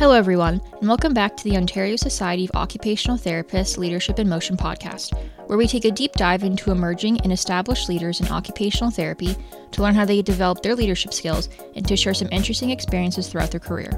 Hello, 0.00 0.14
everyone, 0.14 0.62
and 0.80 0.88
welcome 0.88 1.12
back 1.12 1.36
to 1.36 1.44
the 1.44 1.58
Ontario 1.58 1.94
Society 1.94 2.46
of 2.46 2.50
Occupational 2.54 3.18
Therapists 3.18 3.76
Leadership 3.76 4.18
in 4.18 4.30
Motion 4.30 4.56
podcast, 4.56 5.12
where 5.46 5.58
we 5.58 5.66
take 5.66 5.84
a 5.84 5.90
deep 5.90 6.12
dive 6.12 6.42
into 6.42 6.70
emerging 6.70 7.20
and 7.20 7.30
established 7.30 7.86
leaders 7.86 8.18
in 8.18 8.28
occupational 8.28 8.90
therapy 8.90 9.36
to 9.72 9.82
learn 9.82 9.94
how 9.94 10.06
they 10.06 10.22
develop 10.22 10.62
their 10.62 10.74
leadership 10.74 11.12
skills 11.12 11.50
and 11.76 11.86
to 11.86 11.98
share 11.98 12.14
some 12.14 12.30
interesting 12.32 12.70
experiences 12.70 13.28
throughout 13.28 13.50
their 13.50 13.60
career. 13.60 13.90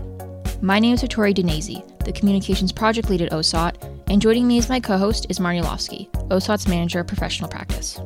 My 0.61 0.81
name 0.81 0.95
is 0.95 1.03
Victoria 1.03 1.35
Denese, 1.35 1.87
the 2.05 2.13
Communications 2.13 2.73
Project 2.73 3.09
Lead 3.09 3.23
at 3.23 3.31
OSOT, 3.31 3.77
and 4.09 4.21
joining 4.21 4.49
me 4.49 4.59
as 4.59 4.69
my 4.69 4.81
co 4.81 4.99
host 4.99 5.29
is 5.29 5.39
Marnie 5.39 5.63
Lofsky, 5.63 6.11
OSOT's 6.31 6.67
Manager 6.67 6.99
of 6.99 7.07
Professional 7.07 7.49
Practice. 7.49 8.01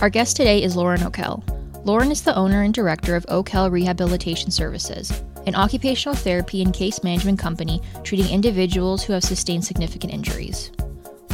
Our 0.00 0.10
guest 0.10 0.36
today 0.36 0.60
is 0.60 0.74
Lauren 0.74 1.04
O'Kell. 1.04 1.44
Lauren 1.84 2.10
is 2.10 2.22
the 2.22 2.34
owner 2.34 2.62
and 2.62 2.74
director 2.74 3.14
of 3.14 3.24
O'Kell 3.28 3.70
Rehabilitation 3.70 4.50
Services, 4.50 5.22
an 5.46 5.54
occupational 5.54 6.14
therapy 6.14 6.62
and 6.62 6.72
case 6.72 7.02
management 7.02 7.38
company 7.38 7.80
treating 8.04 8.28
individuals 8.28 9.02
who 9.02 9.12
have 9.12 9.24
sustained 9.24 9.64
significant 9.64 10.12
injuries. 10.12 10.70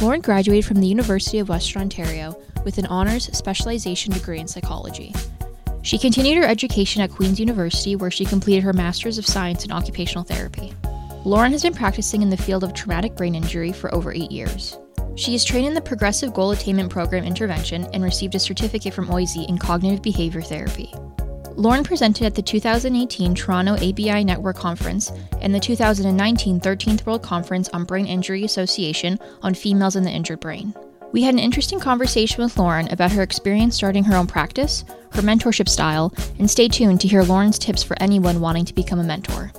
Lauren 0.01 0.21
graduated 0.21 0.65
from 0.65 0.79
the 0.79 0.87
University 0.87 1.39
of 1.39 1.49
Western 1.49 1.81
Ontario 1.81 2.39
with 2.63 2.77
an 2.77 2.85
honors 2.85 3.29
specialization 3.37 4.13
degree 4.13 4.39
in 4.39 4.47
psychology. 4.47 5.13
She 5.81 5.97
continued 5.97 6.37
her 6.37 6.49
education 6.49 7.01
at 7.01 7.11
Queen's 7.11 7.39
University, 7.39 7.95
where 7.95 8.11
she 8.11 8.25
completed 8.25 8.63
her 8.63 8.73
Master's 8.73 9.17
of 9.17 9.25
Science 9.25 9.65
in 9.65 9.71
Occupational 9.71 10.23
Therapy. 10.23 10.73
Lauren 11.25 11.51
has 11.51 11.63
been 11.63 11.73
practicing 11.73 12.21
in 12.21 12.29
the 12.29 12.37
field 12.37 12.63
of 12.63 12.73
traumatic 12.73 13.15
brain 13.15 13.35
injury 13.35 13.71
for 13.71 13.93
over 13.93 14.13
eight 14.13 14.31
years. 14.31 14.77
She 15.15 15.35
is 15.35 15.43
trained 15.43 15.67
in 15.67 15.73
the 15.73 15.81
Progressive 15.81 16.33
Goal 16.33 16.51
Attainment 16.51 16.89
Program 16.89 17.25
intervention 17.25 17.85
and 17.93 18.03
received 18.03 18.35
a 18.35 18.39
certificate 18.39 18.93
from 18.93 19.07
OISE 19.07 19.47
in 19.49 19.57
cognitive 19.57 20.01
behavior 20.01 20.41
therapy. 20.41 20.93
Lauren 21.59 21.83
presented 21.83 22.25
at 22.25 22.35
the 22.35 22.41
2018 22.41 23.35
Toronto 23.35 23.73
ABI 23.73 24.23
Network 24.23 24.55
Conference 24.55 25.11
and 25.41 25.53
the 25.53 25.59
2019 25.59 26.57
13th 26.61 27.05
World 27.05 27.21
Conference 27.21 27.67
on 27.73 27.83
Brain 27.83 28.05
Injury 28.05 28.45
Association 28.45 29.19
on 29.41 29.53
Females 29.53 29.97
in 29.97 30.03
the 30.03 30.09
Injured 30.09 30.39
Brain. 30.39 30.73
We 31.11 31.21
had 31.21 31.33
an 31.33 31.39
interesting 31.41 31.81
conversation 31.81 32.41
with 32.41 32.57
Lauren 32.57 32.87
about 32.93 33.11
her 33.11 33.21
experience 33.21 33.75
starting 33.75 34.05
her 34.05 34.15
own 34.15 34.25
practice, 34.25 34.85
her 35.11 35.21
mentorship 35.21 35.67
style, 35.67 36.13
and 36.37 36.49
stay 36.49 36.69
tuned 36.69 37.01
to 37.01 37.09
hear 37.09 37.23
Lauren's 37.23 37.59
tips 37.59 37.83
for 37.83 38.01
anyone 38.01 38.39
wanting 38.39 38.63
to 38.63 38.73
become 38.73 38.99
a 38.99 39.03
mentor. 39.03 39.51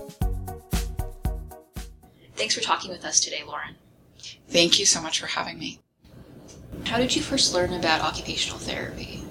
Thanks 2.35 2.55
for 2.55 2.63
talking 2.63 2.91
with 2.91 3.05
us 3.05 3.21
today, 3.21 3.43
Lauren. 3.47 3.77
Thank 4.49 4.81
you 4.81 4.87
so 4.87 5.03
much 5.03 5.21
for 5.21 5.27
having 5.27 5.59
me. 5.59 5.81
How 6.87 6.97
did 6.97 7.15
you 7.15 7.21
first 7.21 7.53
learn 7.53 7.75
about 7.75 8.01
occupational 8.01 8.59
therapy? 8.59 9.23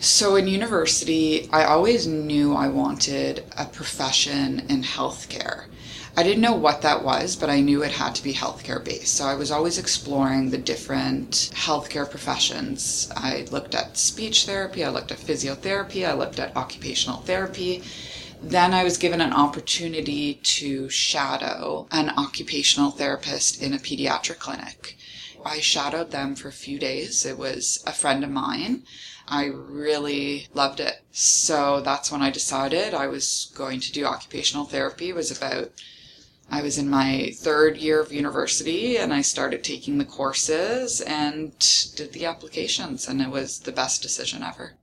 So, 0.00 0.34
in 0.36 0.48
university, 0.48 1.48
I 1.52 1.64
always 1.64 2.06
knew 2.06 2.54
I 2.54 2.68
wanted 2.68 3.44
a 3.56 3.64
profession 3.64 4.60
in 4.68 4.82
healthcare. 4.82 5.66
I 6.16 6.22
didn't 6.22 6.42
know 6.42 6.54
what 6.54 6.82
that 6.82 7.04
was, 7.04 7.36
but 7.36 7.48
I 7.48 7.60
knew 7.60 7.82
it 7.82 7.92
had 7.92 8.14
to 8.16 8.22
be 8.22 8.34
healthcare 8.34 8.84
based. 8.84 9.14
So, 9.14 9.24
I 9.24 9.34
was 9.34 9.50
always 9.50 9.78
exploring 9.78 10.50
the 10.50 10.58
different 10.58 11.50
healthcare 11.54 12.10
professions. 12.10 13.10
I 13.16 13.46
looked 13.50 13.74
at 13.74 13.96
speech 13.96 14.46
therapy, 14.46 14.84
I 14.84 14.90
looked 14.90 15.12
at 15.12 15.18
physiotherapy, 15.18 16.06
I 16.06 16.12
looked 16.12 16.38
at 16.38 16.56
occupational 16.56 17.20
therapy. 17.20 17.82
Then 18.42 18.74
I 18.74 18.84
was 18.84 18.98
given 18.98 19.20
an 19.20 19.32
opportunity 19.32 20.34
to 20.34 20.88
shadow 20.90 21.86
an 21.92 22.10
occupational 22.10 22.90
therapist 22.90 23.62
in 23.62 23.72
a 23.72 23.78
pediatric 23.78 24.38
clinic. 24.38 24.98
I 25.46 25.60
shadowed 25.60 26.10
them 26.10 26.34
for 26.34 26.48
a 26.48 26.52
few 26.52 26.78
days. 26.78 27.24
It 27.24 27.38
was 27.38 27.82
a 27.86 27.92
friend 27.92 28.24
of 28.24 28.30
mine. 28.30 28.82
I 29.26 29.46
really 29.46 30.48
loved 30.52 30.80
it. 30.80 31.02
So 31.10 31.80
that's 31.80 32.12
when 32.12 32.22
I 32.22 32.30
decided 32.30 32.92
I 32.92 33.06
was 33.06 33.52
going 33.56 33.80
to 33.80 33.92
do 33.92 34.04
occupational 34.04 34.66
therapy. 34.66 35.08
It 35.10 35.14
was 35.14 35.30
about 35.30 35.72
I 36.50 36.60
was 36.60 36.76
in 36.76 36.90
my 36.90 37.32
third 37.36 37.78
year 37.78 38.00
of 38.00 38.12
university 38.12 38.98
and 38.98 39.14
I 39.14 39.22
started 39.22 39.64
taking 39.64 39.96
the 39.96 40.04
courses 40.04 41.00
and 41.00 41.52
did 41.96 42.12
the 42.12 42.26
applications 42.26 43.08
and 43.08 43.22
it 43.22 43.30
was 43.30 43.60
the 43.60 43.72
best 43.72 44.02
decision 44.02 44.42
ever. 44.42 44.74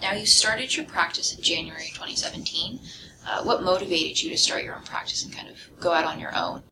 Now, 0.00 0.14
you 0.14 0.26
started 0.26 0.76
your 0.76 0.86
practice 0.86 1.34
in 1.34 1.42
January 1.42 1.90
2017. 1.92 2.80
Uh, 3.26 3.42
what 3.42 3.62
motivated 3.62 4.22
you 4.22 4.30
to 4.30 4.38
start 4.38 4.64
your 4.64 4.76
own 4.76 4.84
practice 4.84 5.24
and 5.24 5.34
kind 5.34 5.48
of 5.48 5.56
go 5.80 5.92
out 5.92 6.04
on 6.04 6.20
your 6.20 6.34
own? 6.34 6.62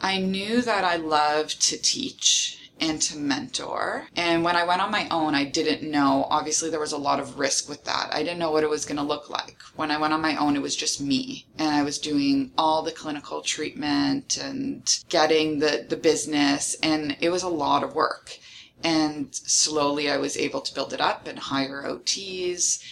I 0.00 0.18
knew 0.18 0.62
that 0.62 0.82
I 0.82 0.96
loved 0.96 1.60
to 1.68 1.76
teach 1.76 2.58
and 2.82 3.00
to 3.00 3.16
mentor. 3.16 4.08
And 4.16 4.42
when 4.42 4.56
I 4.56 4.64
went 4.64 4.82
on 4.82 4.90
my 4.90 5.06
own, 5.08 5.36
I 5.36 5.44
didn't 5.44 5.88
know. 5.88 6.26
Obviously, 6.28 6.68
there 6.68 6.80
was 6.80 6.90
a 6.90 6.98
lot 6.98 7.20
of 7.20 7.38
risk 7.38 7.68
with 7.68 7.84
that. 7.84 8.10
I 8.12 8.24
didn't 8.24 8.40
know 8.40 8.50
what 8.50 8.64
it 8.64 8.70
was 8.70 8.84
going 8.84 8.96
to 8.96 9.04
look 9.04 9.30
like. 9.30 9.56
When 9.76 9.92
I 9.92 9.98
went 9.98 10.12
on 10.12 10.20
my 10.20 10.34
own, 10.34 10.56
it 10.56 10.62
was 10.62 10.74
just 10.74 11.00
me. 11.00 11.46
And 11.58 11.68
I 11.68 11.84
was 11.84 11.98
doing 11.98 12.50
all 12.58 12.82
the 12.82 12.90
clinical 12.90 13.40
treatment 13.40 14.36
and 14.36 14.82
getting 15.08 15.60
the, 15.60 15.86
the 15.88 15.96
business. 15.96 16.74
And 16.82 17.16
it 17.20 17.30
was 17.30 17.44
a 17.44 17.48
lot 17.48 17.84
of 17.84 17.94
work. 17.94 18.36
And 18.82 19.32
slowly 19.32 20.10
I 20.10 20.16
was 20.16 20.36
able 20.36 20.60
to 20.60 20.74
build 20.74 20.92
it 20.92 21.00
up 21.00 21.28
and 21.28 21.38
hire 21.38 21.84
OTs, 21.86 22.82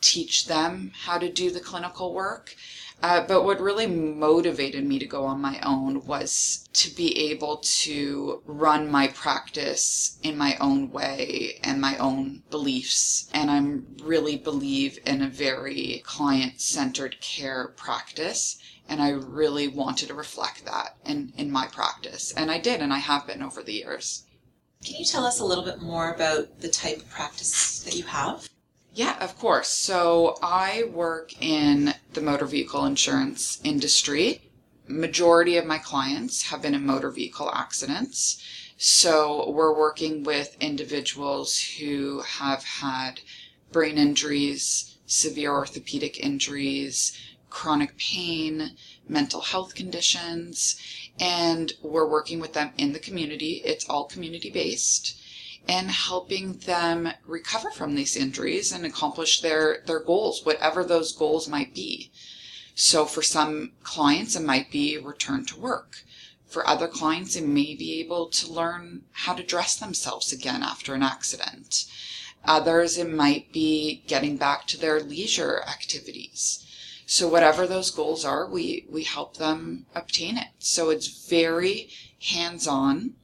teach 0.00 0.46
them 0.46 0.90
how 1.04 1.18
to 1.18 1.30
do 1.30 1.52
the 1.52 1.60
clinical 1.60 2.12
work. 2.12 2.56
Uh, 3.02 3.20
but 3.26 3.44
what 3.44 3.60
really 3.60 3.86
motivated 3.86 4.84
me 4.84 4.98
to 4.98 5.06
go 5.06 5.24
on 5.24 5.40
my 5.40 5.60
own 5.60 6.04
was 6.06 6.66
to 6.72 6.88
be 6.94 7.30
able 7.30 7.58
to 7.58 8.42
run 8.46 8.90
my 8.90 9.06
practice 9.08 10.18
in 10.22 10.36
my 10.36 10.56
own 10.60 10.90
way 10.90 11.60
and 11.62 11.80
my 11.80 11.96
own 11.98 12.42
beliefs. 12.50 13.28
And 13.34 13.50
I 13.50 14.04
really 14.04 14.36
believe 14.36 14.98
in 15.04 15.20
a 15.20 15.28
very 15.28 16.02
client 16.06 16.60
centered 16.60 17.20
care 17.20 17.68
practice. 17.76 18.58
And 18.88 19.02
I 19.02 19.10
really 19.10 19.68
wanted 19.68 20.08
to 20.08 20.14
reflect 20.14 20.64
that 20.64 20.96
in, 21.04 21.32
in 21.36 21.50
my 21.50 21.66
practice. 21.66 22.32
And 22.32 22.50
I 22.50 22.58
did, 22.58 22.80
and 22.80 22.92
I 22.92 22.98
have 22.98 23.26
been 23.26 23.42
over 23.42 23.62
the 23.62 23.74
years. 23.74 24.24
Can 24.84 24.94
you 24.96 25.04
tell 25.04 25.26
us 25.26 25.40
a 25.40 25.44
little 25.44 25.64
bit 25.64 25.82
more 25.82 26.12
about 26.12 26.60
the 26.60 26.68
type 26.68 26.98
of 26.98 27.10
practice 27.10 27.80
that 27.80 27.94
you 27.94 28.04
have? 28.04 28.48
Yeah, 28.96 29.22
of 29.22 29.38
course. 29.38 29.68
So 29.68 30.38
I 30.42 30.84
work 30.84 31.34
in 31.38 31.92
the 32.14 32.22
motor 32.22 32.46
vehicle 32.46 32.86
insurance 32.86 33.60
industry. 33.62 34.40
Majority 34.88 35.58
of 35.58 35.66
my 35.66 35.76
clients 35.76 36.44
have 36.44 36.62
been 36.62 36.74
in 36.74 36.86
motor 36.86 37.10
vehicle 37.10 37.50
accidents. 37.52 38.42
So 38.78 39.50
we're 39.50 39.78
working 39.78 40.22
with 40.22 40.56
individuals 40.60 41.60
who 41.78 42.22
have 42.22 42.64
had 42.64 43.20
brain 43.70 43.98
injuries, 43.98 44.96
severe 45.04 45.52
orthopedic 45.52 46.18
injuries, 46.18 47.12
chronic 47.50 47.98
pain, 47.98 48.76
mental 49.06 49.42
health 49.42 49.74
conditions, 49.74 50.80
and 51.20 51.74
we're 51.82 52.08
working 52.08 52.40
with 52.40 52.54
them 52.54 52.72
in 52.78 52.94
the 52.94 52.98
community. 52.98 53.60
It's 53.62 53.86
all 53.90 54.04
community 54.04 54.48
based 54.48 55.20
and 55.68 55.90
helping 55.90 56.58
them 56.58 57.08
recover 57.26 57.70
from 57.70 57.94
these 57.94 58.16
injuries 58.16 58.72
and 58.72 58.86
accomplish 58.86 59.40
their, 59.40 59.82
their 59.86 60.00
goals, 60.00 60.44
whatever 60.44 60.84
those 60.84 61.12
goals 61.12 61.48
might 61.48 61.74
be. 61.74 62.10
So 62.74 63.06
for 63.06 63.22
some 63.22 63.72
clients, 63.82 64.36
it 64.36 64.42
might 64.42 64.70
be 64.70 64.98
return 64.98 65.44
to 65.46 65.58
work. 65.58 66.04
For 66.46 66.66
other 66.66 66.86
clients, 66.86 67.34
it 67.34 67.44
may 67.44 67.74
be 67.74 68.00
able 68.00 68.28
to 68.28 68.52
learn 68.52 69.02
how 69.12 69.34
to 69.34 69.42
dress 69.42 69.76
themselves 69.76 70.32
again 70.32 70.62
after 70.62 70.94
an 70.94 71.02
accident. 71.02 71.86
Others, 72.44 72.98
it 72.98 73.10
might 73.10 73.52
be 73.52 74.04
getting 74.06 74.36
back 74.36 74.66
to 74.68 74.78
their 74.78 75.00
leisure 75.00 75.62
activities. 75.66 76.64
So 77.06 77.28
whatever 77.28 77.66
those 77.66 77.90
goals 77.90 78.24
are, 78.24 78.48
we, 78.48 78.86
we 78.88 79.04
help 79.04 79.36
them 79.36 79.86
obtain 79.94 80.38
it. 80.38 80.48
So 80.58 80.90
it's 80.90 81.28
very 81.28 81.90
hands 82.20 82.66
on 82.66 83.14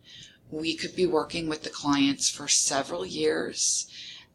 we 0.52 0.76
could 0.76 0.94
be 0.94 1.06
working 1.06 1.48
with 1.48 1.62
the 1.62 1.70
clients 1.70 2.28
for 2.28 2.46
several 2.46 3.06
years. 3.06 3.88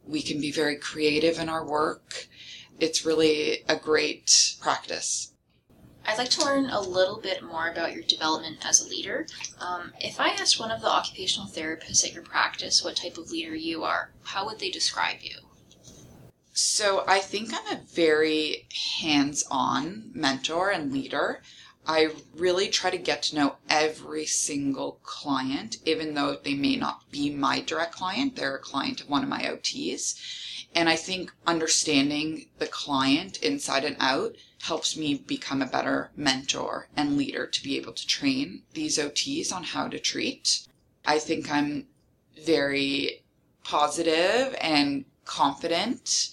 We 0.04 0.24
can 0.24 0.42
be 0.42 0.52
very 0.52 0.76
creative 0.76 1.38
in 1.38 1.48
our 1.48 1.66
work. 1.66 2.28
It's 2.80 3.06
really 3.06 3.64
a 3.70 3.76
great 3.76 4.56
practice. 4.60 5.34
I'd 6.06 6.18
like 6.18 6.30
to 6.30 6.46
learn 6.46 6.70
a 6.70 6.82
little 6.82 7.20
bit 7.22 7.44
more 7.44 7.70
about 7.70 7.94
your 7.94 8.02
development 8.02 8.66
as 8.66 8.82
a 8.82 8.88
leader. 8.88 9.28
Um, 9.60 9.94
if 10.00 10.20
I 10.20 10.30
asked 10.30 10.60
one 10.60 10.72
of 10.72 10.82
the 10.82 10.90
occupational 10.90 11.50
therapists 11.50 12.04
at 12.04 12.14
your 12.14 12.24
practice 12.24 12.84
what 12.84 12.96
type 12.96 13.18
of 13.18 13.30
leader 13.30 13.56
you 13.56 13.84
are, 13.84 14.12
how 14.24 14.46
would 14.46 14.60
they 14.60 14.72
describe 14.72 15.18
you? 15.22 15.38
So, 16.54 17.04
I 17.08 17.20
think 17.20 17.52
I'm 17.54 17.78
a 17.78 17.82
very 17.94 18.68
hands 19.02 19.44
on 19.52 20.10
mentor 20.16 20.72
and 20.72 20.92
leader. 20.92 21.44
I 21.88 22.10
really 22.36 22.68
try 22.68 22.90
to 22.90 22.98
get 22.98 23.24
to 23.24 23.36
know 23.36 23.56
every 23.70 24.26
single 24.26 25.00
client, 25.04 25.78
even 25.86 26.16
though 26.16 26.36
they 26.36 26.54
may 26.54 26.76
not 26.76 27.10
be 27.12 27.30
my 27.30 27.62
direct 27.62 27.96
client. 27.96 28.36
They're 28.36 28.56
a 28.56 28.60
client 28.60 29.00
of 29.00 29.10
one 29.10 29.24
of 29.24 29.30
my 29.30 29.44
OTs. 29.44 30.68
And 30.76 30.90
I 30.90 30.98
think 30.98 31.32
understanding 31.46 32.50
the 32.60 32.68
client 32.68 33.42
inside 33.42 33.86
and 33.86 33.96
out 34.02 34.36
helps 34.64 34.98
me 34.98 35.14
become 35.16 35.62
a 35.62 35.66
better 35.66 36.12
mentor 36.16 36.90
and 36.98 37.18
leader 37.18 37.48
to 37.48 37.64
be 37.64 37.78
able 37.78 37.94
to 37.94 38.06
train 38.06 38.64
these 38.74 38.98
OTs 38.98 39.54
on 39.54 39.64
how 39.64 39.88
to 39.88 39.98
treat. 39.98 40.68
I 41.06 41.20
think 41.20 41.50
I'm 41.50 41.88
very 42.44 43.24
positive 43.64 44.56
and 44.60 45.06
confident 45.24 46.32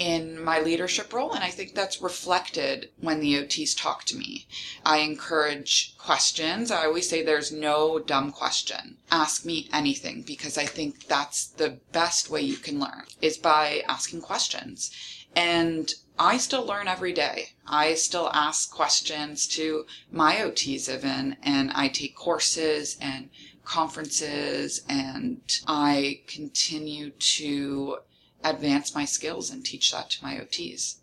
in 0.00 0.42
my 0.42 0.58
leadership 0.58 1.12
role, 1.12 1.32
and 1.34 1.44
I 1.44 1.50
think 1.50 1.74
that's 1.74 2.00
reflected 2.00 2.88
when 3.00 3.20
the 3.20 3.34
OTs 3.34 3.76
talk 3.76 4.04
to 4.04 4.16
me. 4.16 4.46
I 4.84 4.98
encourage 4.98 5.94
questions. 5.98 6.70
I 6.70 6.86
always 6.86 7.06
say 7.06 7.22
there's 7.22 7.52
no 7.52 7.98
dumb 7.98 8.32
question. 8.32 8.96
Ask 9.12 9.44
me 9.44 9.68
anything 9.74 10.22
because 10.22 10.56
I 10.56 10.64
think 10.64 11.06
that's 11.06 11.46
the 11.48 11.80
best 11.92 12.30
way 12.30 12.40
you 12.40 12.56
can 12.56 12.80
learn 12.80 13.04
is 13.20 13.36
by 13.36 13.84
asking 13.86 14.22
questions. 14.22 14.90
And 15.36 15.92
I 16.18 16.38
still 16.38 16.64
learn 16.64 16.88
every 16.88 17.12
day. 17.12 17.50
I 17.66 17.92
still 17.92 18.30
ask 18.32 18.70
questions 18.70 19.46
to 19.48 19.84
my 20.10 20.36
OTs 20.36 20.88
even, 20.88 21.36
and 21.42 21.70
I 21.74 21.88
take 21.88 22.16
courses 22.16 22.96
and 23.02 23.28
conferences, 23.64 24.82
and 24.88 25.42
I 25.66 26.22
continue 26.26 27.10
to 27.10 27.98
advance 28.42 28.94
my 28.94 29.04
skills 29.04 29.50
and 29.50 29.64
teach 29.64 29.92
that 29.92 30.10
to 30.10 30.24
my 30.24 30.34
OTs. 30.34 30.96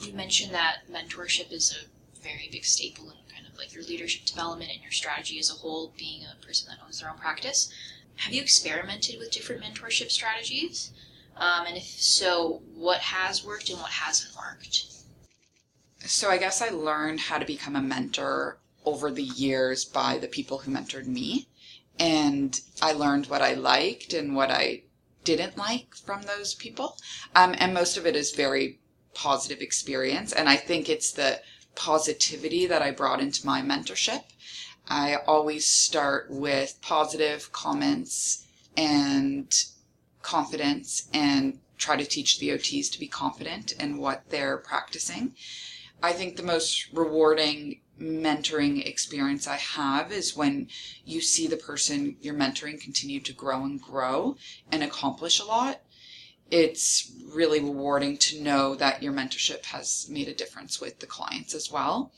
You 0.00 0.12
mentioned 0.12 0.52
that 0.52 0.90
mentorship 0.90 1.52
is 1.52 1.72
a 1.72 2.20
very 2.22 2.48
big 2.50 2.64
staple 2.64 3.04
in 3.10 3.16
kind 3.32 3.46
of 3.46 3.56
like 3.56 3.74
your 3.74 3.84
leadership 3.84 4.24
development 4.24 4.70
and 4.72 4.82
your 4.82 4.92
strategy 4.92 5.38
as 5.38 5.50
a 5.50 5.54
whole, 5.54 5.92
being 5.96 6.22
a 6.24 6.44
person 6.44 6.68
that 6.68 6.84
owns 6.84 7.00
their 7.00 7.10
own 7.10 7.18
practice. 7.18 7.72
Have 8.16 8.32
you 8.32 8.42
experimented 8.42 9.18
with 9.18 9.30
different 9.30 9.62
mentorship 9.62 10.10
strategies? 10.10 10.92
Um, 11.36 11.66
and 11.66 11.76
if 11.76 11.84
so, 11.84 12.62
what 12.74 13.00
has 13.00 13.44
worked 13.44 13.68
and 13.68 13.78
what 13.78 13.90
hasn't 13.90 14.36
worked? 14.36 14.86
So 16.00 16.30
I 16.30 16.38
guess 16.38 16.62
I 16.62 16.68
learned 16.68 17.20
how 17.20 17.38
to 17.38 17.44
become 17.44 17.76
a 17.76 17.82
mentor 17.82 18.58
over 18.84 19.10
the 19.10 19.22
years 19.22 19.84
by 19.84 20.18
the 20.18 20.28
people 20.28 20.58
who 20.58 20.70
mentored 20.70 21.06
me. 21.06 21.48
And 21.98 22.60
I 22.82 22.92
learned 22.92 23.26
what 23.26 23.42
I 23.42 23.54
liked 23.54 24.12
and 24.12 24.36
what 24.36 24.50
I 24.50 24.82
didn't 25.24 25.56
like 25.56 25.94
from 25.94 26.22
those 26.22 26.54
people. 26.54 26.98
Um, 27.34 27.54
and 27.58 27.74
most 27.74 27.96
of 27.96 28.06
it 28.06 28.14
is 28.14 28.32
very 28.32 28.78
positive 29.14 29.60
experience. 29.60 30.32
And 30.32 30.48
I 30.48 30.56
think 30.56 30.88
it's 30.88 31.12
the 31.12 31.40
positivity 31.74 32.66
that 32.66 32.82
I 32.82 32.90
brought 32.90 33.20
into 33.20 33.46
my 33.46 33.62
mentorship. 33.62 34.24
I 34.88 35.16
always 35.26 35.66
start 35.66 36.30
with 36.30 36.78
positive 36.82 37.50
comments 37.52 38.46
and 38.76 39.52
confidence 40.22 41.08
and 41.12 41.58
try 41.78 41.96
to 41.96 42.04
teach 42.04 42.38
the 42.38 42.50
OTs 42.50 42.90
to 42.92 43.00
be 43.00 43.08
confident 43.08 43.72
in 43.72 43.98
what 43.98 44.28
they're 44.30 44.58
practicing. 44.58 45.34
I 46.02 46.12
think 46.12 46.36
the 46.36 46.42
most 46.42 46.88
rewarding 46.92 47.80
mentoring 48.00 48.84
experience 48.84 49.46
I 49.46 49.56
have 49.56 50.10
is 50.12 50.36
when 50.36 50.68
you 51.04 51.20
see 51.20 51.46
the 51.46 51.56
person 51.56 52.16
you're 52.20 52.34
mentoring 52.34 52.80
continue 52.80 53.20
to 53.20 53.32
grow 53.32 53.64
and 53.64 53.80
grow 53.80 54.36
and 54.70 54.82
accomplish 54.82 55.40
a 55.40 55.44
lot. 55.44 55.82
It's 56.50 57.12
really 57.32 57.60
rewarding 57.60 58.18
to 58.18 58.42
know 58.42 58.74
that 58.74 59.02
your 59.02 59.12
mentorship 59.12 59.64
has 59.66 60.06
made 60.10 60.28
a 60.28 60.34
difference 60.34 60.80
with 60.80 60.98
the 60.98 61.06
clients 61.06 61.54
as 61.54 61.70
well. 61.70 62.12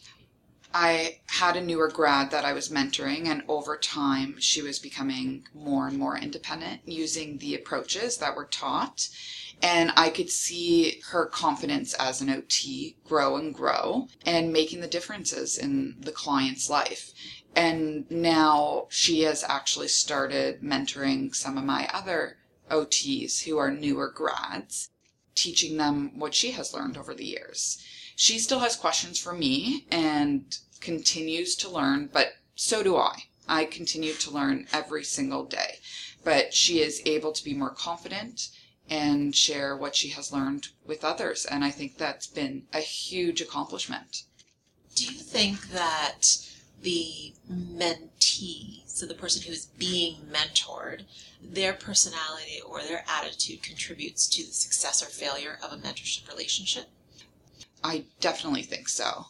I 0.74 1.20
had 1.26 1.56
a 1.56 1.60
newer 1.60 1.88
grad 1.88 2.30
that 2.30 2.44
I 2.44 2.52
was 2.52 2.68
mentoring, 2.68 3.26
and 3.26 3.42
over 3.48 3.76
time, 3.76 4.36
she 4.40 4.62
was 4.62 4.78
becoming 4.78 5.46
more 5.54 5.86
and 5.88 5.98
more 5.98 6.18
independent 6.18 6.82
using 6.84 7.38
the 7.38 7.54
approaches 7.54 8.18
that 8.18 8.36
were 8.36 8.46
taught. 8.46 9.08
And 9.62 9.92
I 9.96 10.10
could 10.10 10.30
see 10.30 11.00
her 11.10 11.26
confidence 11.26 11.94
as 11.94 12.20
an 12.20 12.30
OT 12.30 12.96
grow 13.04 13.36
and 13.36 13.54
grow 13.54 14.08
and 14.24 14.52
making 14.52 14.80
the 14.80 14.86
differences 14.86 15.56
in 15.56 15.96
the 15.98 16.12
client's 16.12 16.68
life. 16.68 17.12
And 17.54 18.10
now 18.10 18.86
she 18.90 19.22
has 19.22 19.42
actually 19.48 19.88
started 19.88 20.60
mentoring 20.60 21.34
some 21.34 21.56
of 21.56 21.64
my 21.64 21.88
other 21.92 22.36
OTs 22.70 23.44
who 23.44 23.56
are 23.56 23.70
newer 23.70 24.10
grads, 24.10 24.90
teaching 25.34 25.78
them 25.78 26.18
what 26.18 26.34
she 26.34 26.50
has 26.50 26.74
learned 26.74 26.98
over 26.98 27.14
the 27.14 27.24
years. 27.24 27.82
She 28.18 28.38
still 28.38 28.60
has 28.60 28.76
questions 28.76 29.18
for 29.18 29.34
me 29.34 29.86
and 29.90 30.58
continues 30.80 31.54
to 31.56 31.68
learn, 31.68 32.08
but 32.10 32.36
so 32.54 32.82
do 32.82 32.96
I. 32.96 33.24
I 33.46 33.66
continue 33.66 34.14
to 34.14 34.30
learn 34.30 34.66
every 34.72 35.04
single 35.04 35.44
day. 35.44 35.80
But 36.24 36.54
she 36.54 36.80
is 36.80 37.02
able 37.04 37.32
to 37.32 37.44
be 37.44 37.52
more 37.52 37.70
confident 37.70 38.48
and 38.88 39.36
share 39.36 39.76
what 39.76 39.94
she 39.94 40.08
has 40.08 40.32
learned 40.32 40.68
with 40.84 41.04
others. 41.04 41.44
And 41.44 41.62
I 41.62 41.70
think 41.70 41.98
that's 41.98 42.26
been 42.26 42.62
a 42.72 42.80
huge 42.80 43.42
accomplishment. 43.42 44.22
Do 44.94 45.04
you 45.04 45.18
think 45.18 45.68
that 45.68 46.38
the 46.82 47.34
mentee, 47.52 48.82
so 48.86 49.04
the 49.04 49.14
person 49.14 49.42
who 49.42 49.52
is 49.52 49.66
being 49.66 50.22
mentored, 50.32 51.02
their 51.42 51.74
personality 51.74 52.62
or 52.66 52.82
their 52.82 53.04
attitude 53.06 53.62
contributes 53.62 54.26
to 54.28 54.42
the 54.42 54.52
success 54.52 55.02
or 55.02 55.06
failure 55.06 55.58
of 55.62 55.70
a 55.72 55.76
mentorship 55.76 56.26
relationship? 56.28 56.88
I 57.87 58.06
definitely 58.19 58.62
think 58.62 58.88
so. 58.88 59.27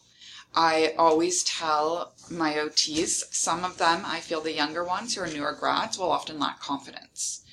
I 0.55 0.95
always 0.97 1.43
tell 1.43 2.15
my 2.31 2.53
OTs, 2.53 3.31
some 3.31 3.63
of 3.63 3.77
them, 3.77 4.01
I 4.03 4.19
feel 4.19 4.41
the 4.41 4.51
younger 4.63 4.83
ones 4.83 5.13
who 5.13 5.21
are 5.21 5.27
newer 5.27 5.53
grads 5.53 5.99
will 5.99 6.11
often 6.11 6.39
lack 6.39 6.59
confidence. 6.59 7.43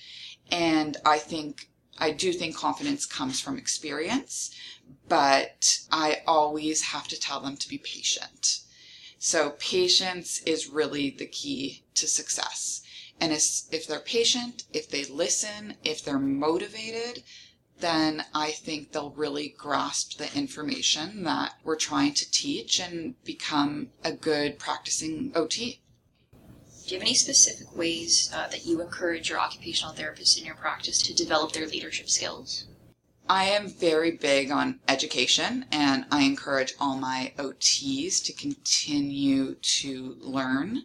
And 0.51 0.97
I 1.05 1.19
think, 1.19 1.69
I 1.99 2.11
do 2.11 2.33
think 2.33 2.57
confidence 2.57 3.05
comes 3.05 3.39
from 3.39 3.59
experience, 3.59 4.51
but 5.07 5.81
I 5.93 6.23
always 6.27 6.81
have 6.93 7.07
to 7.09 7.21
tell 7.21 7.41
them 7.41 7.59
to 7.59 7.69
be 7.69 7.77
patient. 7.77 8.61
So 9.19 9.51
patience 9.59 10.41
is 10.47 10.71
really 10.71 11.11
the 11.11 11.27
key 11.27 11.85
to 11.97 12.07
success. 12.07 12.81
And 13.21 13.31
if 13.31 13.87
they're 13.87 14.01
patient, 14.01 14.65
if 14.73 14.89
they 14.89 15.05
listen, 15.05 15.75
if 15.85 16.03
they're 16.03 16.19
motivated, 16.19 17.23
then 17.85 18.25
I 18.35 18.51
think 18.51 18.93
they'll 18.93 19.11
really 19.11 19.55
grasp 19.59 20.17
the 20.17 20.35
information 20.35 21.23
that 21.25 21.53
we're 21.63 21.77
trying 21.77 22.15
to 22.15 22.31
teach 22.31 22.81
and 22.81 23.23
become 23.25 23.91
a 24.03 24.11
good 24.11 24.59
practicing 24.59 25.33
OT. 25.35 25.81
Do 26.87 26.95
you 26.95 26.99
have 26.99 27.03
any 27.03 27.15
specific 27.15 27.77
ways 27.77 28.31
uh, 28.35 28.49
that 28.49 28.65
you 28.65 28.81
encourage 28.81 29.29
your 29.29 29.39
occupational 29.39 29.95
therapists 29.95 30.39
in 30.39 30.47
your 30.47 30.55
practice 30.55 31.03
to 31.03 31.15
develop 31.15 31.53
their 31.53 31.67
leadership 31.67 32.09
skills? 32.09 32.65
I 33.29 33.45
am 33.45 33.69
very 33.69 34.13
big 34.13 34.51
on 34.51 34.81
education 34.89 35.67
and 35.71 36.07
I 36.11 36.23
encourage 36.23 36.75
all 36.81 36.97
my 36.97 37.35
OTs 37.39 38.23
to 38.25 38.33
continue 38.33 39.57
to 39.57 40.17
learn 40.21 40.85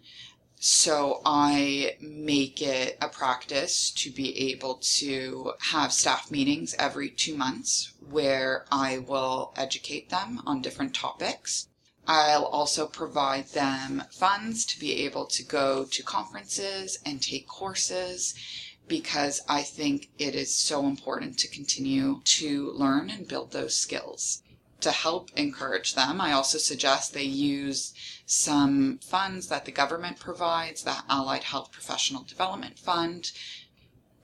so 0.62 1.22
I 1.26 1.96
make 2.02 2.62
it 2.62 2.98
a 3.02 3.08
practice 3.08 3.92
to 3.92 4.12
be 4.12 4.52
able 4.52 4.76
to 5.00 5.54
have 5.72 5.94
staff 5.94 6.30
meetings 6.30 6.76
every 6.78 7.10
two 7.10 7.38
months 7.38 7.94
where 8.10 8.66
I 8.70 8.98
will 8.98 9.54
educate 9.56 10.10
them 10.10 10.42
on 10.46 10.62
different 10.62 10.94
topics. 10.94 11.70
I'll 12.06 12.44
also 12.44 12.88
provide 12.88 13.50
them 13.50 14.04
funds 14.12 14.66
to 14.66 14.80
be 14.80 15.06
able 15.06 15.28
to 15.28 15.44
go 15.44 15.86
to 15.86 16.04
conferences 16.04 17.00
and 17.06 17.22
take 17.22 17.48
courses 17.48 18.36
because 18.90 19.42
I 19.48 19.62
think 19.62 20.10
it 20.18 20.36
is 20.36 20.54
so 20.54 20.86
important 20.88 21.38
to 21.40 21.48
continue 21.48 22.20
to 22.24 22.72
learn 22.72 23.10
and 23.10 23.28
build 23.28 23.52
those 23.52 23.76
skills 23.76 24.44
to 24.82 24.92
help 24.92 25.30
encourage 25.36 25.96
them, 25.96 26.22
I 26.22 26.32
also 26.32 26.58
suggest 26.58 27.14
they 27.14 27.24
use 27.24 27.94
some 28.26 29.00
funds 29.00 29.48
that 29.48 29.66
the 29.66 29.72
government 29.72 30.20
provides, 30.20 30.84
the 30.84 30.98
Allied 31.10 31.44
Health 31.44 31.72
Professional 31.72 32.24
Development 32.24 32.78
Fund. 32.78 33.32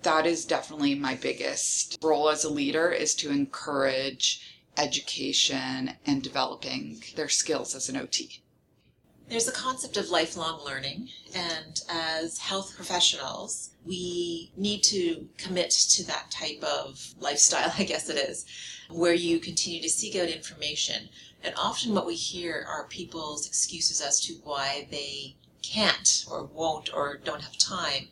That 0.03 0.25
is 0.25 0.45
definitely 0.45 0.95
my 0.95 1.15
biggest 1.15 1.97
role 2.01 2.29
as 2.29 2.43
a 2.43 2.49
leader 2.49 2.91
is 2.91 3.15
to 3.15 3.31
encourage 3.31 4.41
education 4.77 5.93
and 6.05 6.21
developing 6.21 7.01
their 7.15 7.29
skills 7.29 7.75
as 7.75 7.89
an 7.89 7.97
OT. 7.97 8.41
There's 9.27 9.47
a 9.47 9.51
concept 9.51 9.97
of 9.97 10.11
lifelong 10.11 10.63
learning, 10.63 11.09
and 11.33 11.81
as 11.89 12.37
health 12.37 12.75
professionals, 12.75 13.71
we 13.83 14.51
need 14.55 14.83
to 14.83 15.27
commit 15.37 15.71
to 15.71 16.05
that 16.05 16.29
type 16.29 16.63
of 16.63 17.15
lifestyle, 17.19 17.73
I 17.77 17.85
guess 17.85 18.07
it 18.07 18.17
is, 18.17 18.45
where 18.89 19.15
you 19.15 19.39
continue 19.39 19.81
to 19.81 19.89
seek 19.89 20.15
out 20.15 20.29
information. 20.29 21.09
And 21.43 21.55
often 21.57 21.93
what 21.95 22.05
we 22.05 22.15
hear 22.15 22.65
are 22.69 22.87
people's 22.87 23.47
excuses 23.47 23.99
as 23.99 24.19
to 24.21 24.33
why 24.43 24.87
they 24.91 25.35
can't 25.63 26.25
or 26.29 26.43
won't 26.43 26.93
or 26.93 27.17
don't 27.17 27.41
have 27.41 27.57
time. 27.57 28.09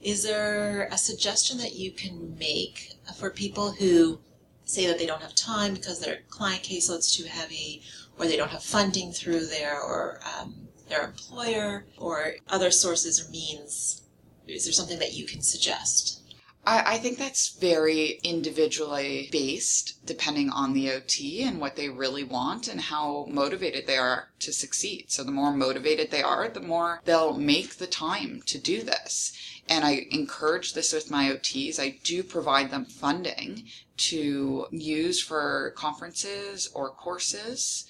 Is 0.00 0.22
there 0.22 0.88
a 0.92 0.98
suggestion 0.98 1.58
that 1.58 1.74
you 1.74 1.90
can 1.90 2.36
make 2.38 2.92
for 3.16 3.30
people 3.30 3.72
who 3.72 4.20
say 4.64 4.86
that 4.86 4.98
they 4.98 5.06
don't 5.06 5.22
have 5.22 5.34
time 5.34 5.74
because 5.74 6.00
their 6.00 6.20
client 6.28 6.62
caseload's 6.62 7.14
too 7.14 7.24
heavy 7.24 7.82
or 8.18 8.26
they 8.26 8.36
don't 8.36 8.50
have 8.50 8.62
funding 8.62 9.12
through 9.12 9.46
their 9.46 9.80
or 9.80 10.20
um, 10.38 10.68
their 10.88 11.04
employer 11.04 11.86
or 11.96 12.34
other 12.48 12.70
sources 12.70 13.20
or 13.20 13.30
means? 13.30 14.02
Is 14.46 14.64
there 14.64 14.72
something 14.72 14.98
that 14.98 15.14
you 15.14 15.26
can 15.26 15.42
suggest? 15.42 16.20
I, 16.64 16.94
I 16.94 16.98
think 16.98 17.18
that's 17.18 17.56
very 17.56 18.20
individually 18.22 19.28
based, 19.32 20.04
depending 20.06 20.50
on 20.50 20.72
the 20.72 20.92
OT 20.92 21.42
and 21.42 21.60
what 21.60 21.76
they 21.76 21.88
really 21.88 22.24
want 22.24 22.68
and 22.68 22.80
how 22.80 23.26
motivated 23.28 23.86
they 23.86 23.96
are 23.96 24.28
to 24.40 24.52
succeed. 24.52 25.06
So, 25.10 25.24
the 25.24 25.32
more 25.32 25.52
motivated 25.52 26.10
they 26.10 26.22
are, 26.22 26.48
the 26.48 26.60
more 26.60 27.00
they'll 27.04 27.36
make 27.36 27.76
the 27.76 27.86
time 27.86 28.42
to 28.46 28.58
do 28.58 28.82
this. 28.82 29.32
And 29.68 29.84
I 29.84 30.06
encourage 30.10 30.74
this 30.74 30.92
with 30.92 31.10
my 31.10 31.30
OTs. 31.30 31.80
I 31.80 31.98
do 32.04 32.22
provide 32.22 32.70
them 32.70 32.84
funding 32.84 33.64
to 34.10 34.66
use 34.70 35.22
for 35.22 35.72
conferences 35.76 36.68
or 36.74 36.90
courses. 36.90 37.84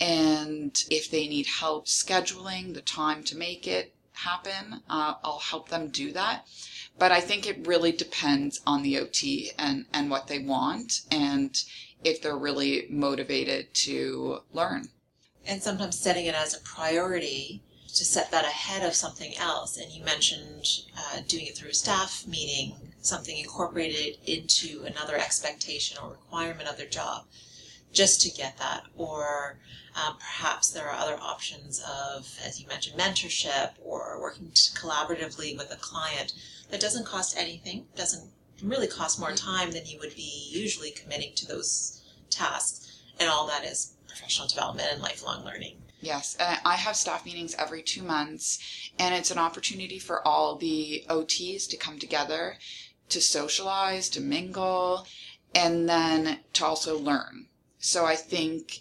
And 0.00 0.76
if 0.90 1.10
they 1.10 1.28
need 1.28 1.46
help 1.46 1.86
scheduling 1.86 2.74
the 2.74 2.82
time 2.82 3.22
to 3.24 3.36
make 3.36 3.66
it 3.66 3.94
happen, 4.12 4.82
uh, 4.88 5.14
I'll 5.22 5.38
help 5.38 5.68
them 5.68 5.88
do 5.88 6.12
that. 6.12 6.46
But 6.98 7.12
I 7.12 7.20
think 7.20 7.46
it 7.46 7.66
really 7.66 7.92
depends 7.92 8.60
on 8.66 8.82
the 8.82 8.98
OT 8.98 9.50
and, 9.58 9.86
and 9.92 10.10
what 10.10 10.28
they 10.28 10.38
want 10.38 11.02
and 11.10 11.62
if 12.02 12.22
they're 12.22 12.36
really 12.36 12.86
motivated 12.90 13.74
to 13.74 14.40
learn. 14.52 14.88
And 15.46 15.62
sometimes 15.62 15.98
setting 15.98 16.26
it 16.26 16.34
as 16.34 16.54
a 16.54 16.60
priority 16.60 17.62
to 17.94 18.04
set 18.04 18.30
that 18.30 18.44
ahead 18.44 18.84
of 18.84 18.94
something 18.94 19.36
else. 19.36 19.76
And 19.76 19.92
you 19.92 20.04
mentioned 20.04 20.66
uh, 20.96 21.20
doing 21.26 21.46
it 21.46 21.56
through 21.56 21.70
a 21.70 21.74
staff 21.74 22.26
meeting, 22.26 22.93
something 23.04 23.36
incorporated 23.36 24.16
into 24.26 24.82
another 24.84 25.16
expectation 25.16 25.98
or 26.02 26.10
requirement 26.10 26.68
of 26.68 26.78
their 26.78 26.88
job 26.88 27.26
just 27.92 28.22
to 28.22 28.30
get 28.30 28.56
that. 28.58 28.84
Or 28.96 29.58
um, 29.94 30.16
perhaps 30.16 30.70
there 30.70 30.88
are 30.88 30.98
other 30.98 31.18
options 31.20 31.80
of, 31.80 32.38
as 32.44 32.60
you 32.60 32.66
mentioned, 32.66 32.98
mentorship 32.98 33.72
or 33.82 34.18
working 34.20 34.48
collaboratively 34.48 35.56
with 35.56 35.70
a 35.70 35.76
client 35.76 36.32
that 36.70 36.80
doesn't 36.80 37.06
cost 37.06 37.36
anything, 37.38 37.86
doesn't 37.94 38.30
really 38.62 38.88
cost 38.88 39.20
more 39.20 39.32
time 39.32 39.72
than 39.72 39.86
you 39.86 39.98
would 39.98 40.14
be 40.16 40.48
usually 40.50 40.90
committing 40.90 41.34
to 41.34 41.46
those 41.46 42.02
tasks. 42.30 43.02
And 43.20 43.28
all 43.28 43.46
that 43.48 43.64
is 43.64 43.94
professional 44.08 44.48
development 44.48 44.88
and 44.90 45.02
lifelong 45.02 45.44
learning. 45.44 45.76
Yes, 46.04 46.36
I 46.38 46.74
have 46.74 46.96
staff 46.96 47.24
meetings 47.24 47.54
every 47.58 47.82
two 47.82 48.02
months, 48.02 48.58
and 48.98 49.14
it's 49.14 49.30
an 49.30 49.38
opportunity 49.38 49.98
for 49.98 50.26
all 50.26 50.56
the 50.56 51.02
OTs 51.08 51.66
to 51.70 51.78
come 51.78 51.98
together, 51.98 52.58
to 53.08 53.20
socialize, 53.20 54.08
to 54.10 54.20
mingle, 54.20 55.06
and 55.54 55.88
then 55.88 56.40
to 56.54 56.64
also 56.64 56.98
learn. 56.98 57.46
So 57.78 58.04
I 58.04 58.16
think 58.16 58.80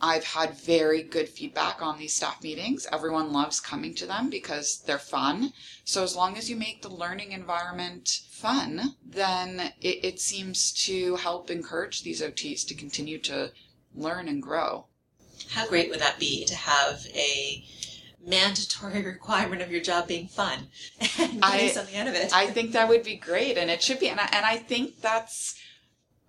I've 0.00 0.24
had 0.24 0.60
very 0.60 1.02
good 1.02 1.28
feedback 1.28 1.80
on 1.80 1.98
these 1.98 2.14
staff 2.14 2.42
meetings. 2.42 2.86
Everyone 2.92 3.32
loves 3.32 3.60
coming 3.60 3.94
to 3.94 4.06
them 4.06 4.28
because 4.28 4.82
they're 4.84 4.98
fun. 4.98 5.52
So 5.84 6.02
as 6.02 6.14
long 6.14 6.36
as 6.36 6.50
you 6.50 6.56
make 6.56 6.82
the 6.82 6.90
learning 6.90 7.32
environment 7.32 8.20
fun, 8.30 8.96
then 9.04 9.72
it, 9.80 10.04
it 10.04 10.20
seems 10.20 10.72
to 10.84 11.16
help 11.16 11.50
encourage 11.50 12.02
these 12.02 12.20
OTs 12.20 12.66
to 12.66 12.74
continue 12.74 13.18
to 13.20 13.52
learn 13.94 14.28
and 14.28 14.42
grow. 14.42 14.86
How 15.50 15.66
great 15.66 15.88
would 15.90 16.00
that 16.00 16.18
be 16.18 16.44
to 16.44 16.54
have 16.54 17.06
a 17.14 17.64
mandatory 18.26 19.02
requirement 19.06 19.62
of 19.62 19.70
your 19.70 19.80
job 19.80 20.08
being 20.08 20.28
fun 20.28 20.68
and 21.00 21.40
getting 21.40 21.42
I, 21.42 21.68
something 21.68 21.96
out 21.96 22.08
of 22.08 22.14
it? 22.14 22.34
I 22.34 22.46
think 22.48 22.72
that 22.72 22.88
would 22.88 23.02
be 23.02 23.16
great, 23.16 23.56
and 23.56 23.70
it 23.70 23.82
should 23.82 24.00
be. 24.00 24.08
And 24.08 24.20
I, 24.20 24.28
and 24.32 24.44
I 24.44 24.56
think 24.56 25.00
that's 25.00 25.58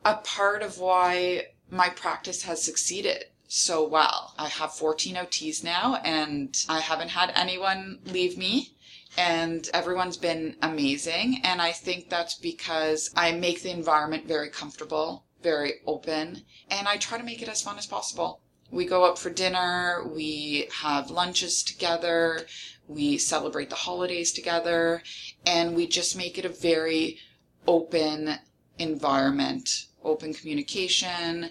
a 0.06 0.16
part 0.16 0.62
of 0.62 0.80
why 0.80 1.48
my 1.70 1.89
practice 1.89 2.44
has 2.44 2.63
succeeded 2.63 3.25
so 3.48 3.86
well. 3.86 4.34
I 4.38 4.48
have 4.48 4.74
14 4.74 5.16
OTs 5.16 5.63
now, 5.63 5.96
and 6.04 6.56
I 6.70 6.80
haven't 6.80 7.10
had 7.10 7.32
anyone 7.36 8.00
leave 8.06 8.38
me 8.38 8.74
and 9.18 9.68
everyone's 9.74 10.18
been 10.18 10.56
amazing. 10.62 11.42
And 11.44 11.62
I 11.62 11.72
think 11.72 12.10
that's 12.10 12.36
because 12.36 13.10
I 13.16 13.32
make 13.32 13.63
the 13.63 13.72
environment 13.72 14.27
very 14.27 14.50
comfortable, 14.50 15.25
very 15.42 15.75
open, 15.86 16.44
and 16.70 16.88
I 16.88 16.98
try 16.98 17.18
to 17.18 17.24
make 17.24 17.42
it 17.42 17.50
as 17.50 17.62
fun 17.62 17.77
as 17.77 17.88
possible. 17.88 18.42
We 18.69 18.86
go 18.86 19.05
up 19.05 19.17
for 19.17 19.29
dinner, 19.29 20.03
we 20.05 20.67
have 20.81 21.09
lunches 21.09 21.63
together, 21.63 22.45
we 22.88 23.17
celebrate 23.17 23.69
the 23.69 23.75
holidays 23.75 24.31
together, 24.31 25.03
and 25.45 25.75
we 25.75 25.88
just 25.88 26.17
make 26.17 26.38
it 26.38 26.45
a 26.45 26.50
very 26.50 27.19
open 27.65 28.39
environment, 28.77 29.88
open 30.03 30.33
communication. 30.33 31.50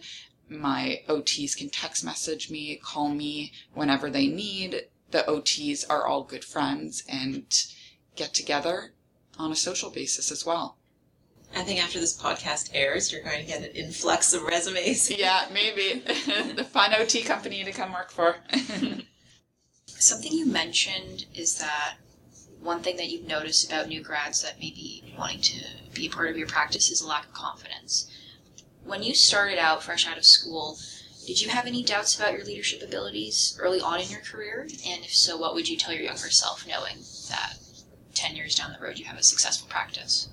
My 0.48 1.02
OTs 1.08 1.56
can 1.56 1.70
text 1.70 2.04
message 2.04 2.50
me, 2.50 2.76
call 2.76 3.08
me 3.08 3.52
whenever 3.74 4.10
they 4.10 4.26
need. 4.26 4.82
The 5.10 5.24
OTs 5.28 5.84
are 5.88 6.06
all 6.06 6.22
good 6.22 6.44
friends 6.44 7.02
and 7.08 7.46
get 8.14 8.34
together 8.34 8.92
on 9.38 9.52
a 9.52 9.56
social 9.56 9.90
basis 9.90 10.30
as 10.30 10.44
well. 10.44 10.76
I 11.56 11.62
think 11.62 11.82
after 11.82 11.98
this 11.98 12.14
podcast 12.14 12.70
airs, 12.74 13.10
you're 13.10 13.22
going 13.22 13.40
to 13.40 13.46
get 13.46 13.62
an 13.62 13.74
influx 13.74 14.34
of 14.34 14.42
resumes. 14.42 15.10
yeah, 15.18 15.46
maybe. 15.50 16.00
the 16.54 16.64
fun 16.70 16.92
OT 16.94 17.22
company 17.22 17.64
to 17.64 17.72
come 17.72 17.94
work 17.94 18.10
for. 18.10 18.36
Something 19.86 20.32
you 20.32 20.44
mentioned 20.44 21.24
is 21.34 21.56
that 21.58 21.94
one 22.60 22.82
thing 22.82 22.96
that 22.98 23.08
you've 23.08 23.26
noticed 23.26 23.66
about 23.66 23.88
new 23.88 24.02
grads 24.02 24.42
that 24.42 24.58
may 24.58 24.70
be 24.70 25.14
wanting 25.18 25.40
to 25.40 25.64
be 25.94 26.06
a 26.06 26.10
part 26.10 26.28
of 26.28 26.36
your 26.36 26.46
practice 26.46 26.90
is 26.90 27.00
a 27.00 27.08
lack 27.08 27.24
of 27.24 27.32
confidence. 27.32 28.10
When 28.84 29.02
you 29.02 29.14
started 29.14 29.58
out 29.58 29.82
fresh 29.82 30.06
out 30.06 30.18
of 30.18 30.26
school, 30.26 30.78
did 31.26 31.40
you 31.40 31.48
have 31.48 31.66
any 31.66 31.82
doubts 31.82 32.14
about 32.14 32.34
your 32.34 32.44
leadership 32.44 32.82
abilities 32.82 33.58
early 33.58 33.80
on 33.80 34.00
in 34.00 34.10
your 34.10 34.20
career? 34.20 34.68
And 34.86 35.04
if 35.04 35.14
so, 35.14 35.38
what 35.38 35.54
would 35.54 35.70
you 35.70 35.78
tell 35.78 35.94
your 35.94 36.02
younger 36.02 36.30
self 36.30 36.66
knowing 36.66 36.98
that 37.30 37.56
10 38.12 38.36
years 38.36 38.54
down 38.54 38.74
the 38.78 38.84
road 38.84 38.98
you 38.98 39.06
have 39.06 39.18
a 39.18 39.22
successful 39.22 39.68
practice? 39.70 40.28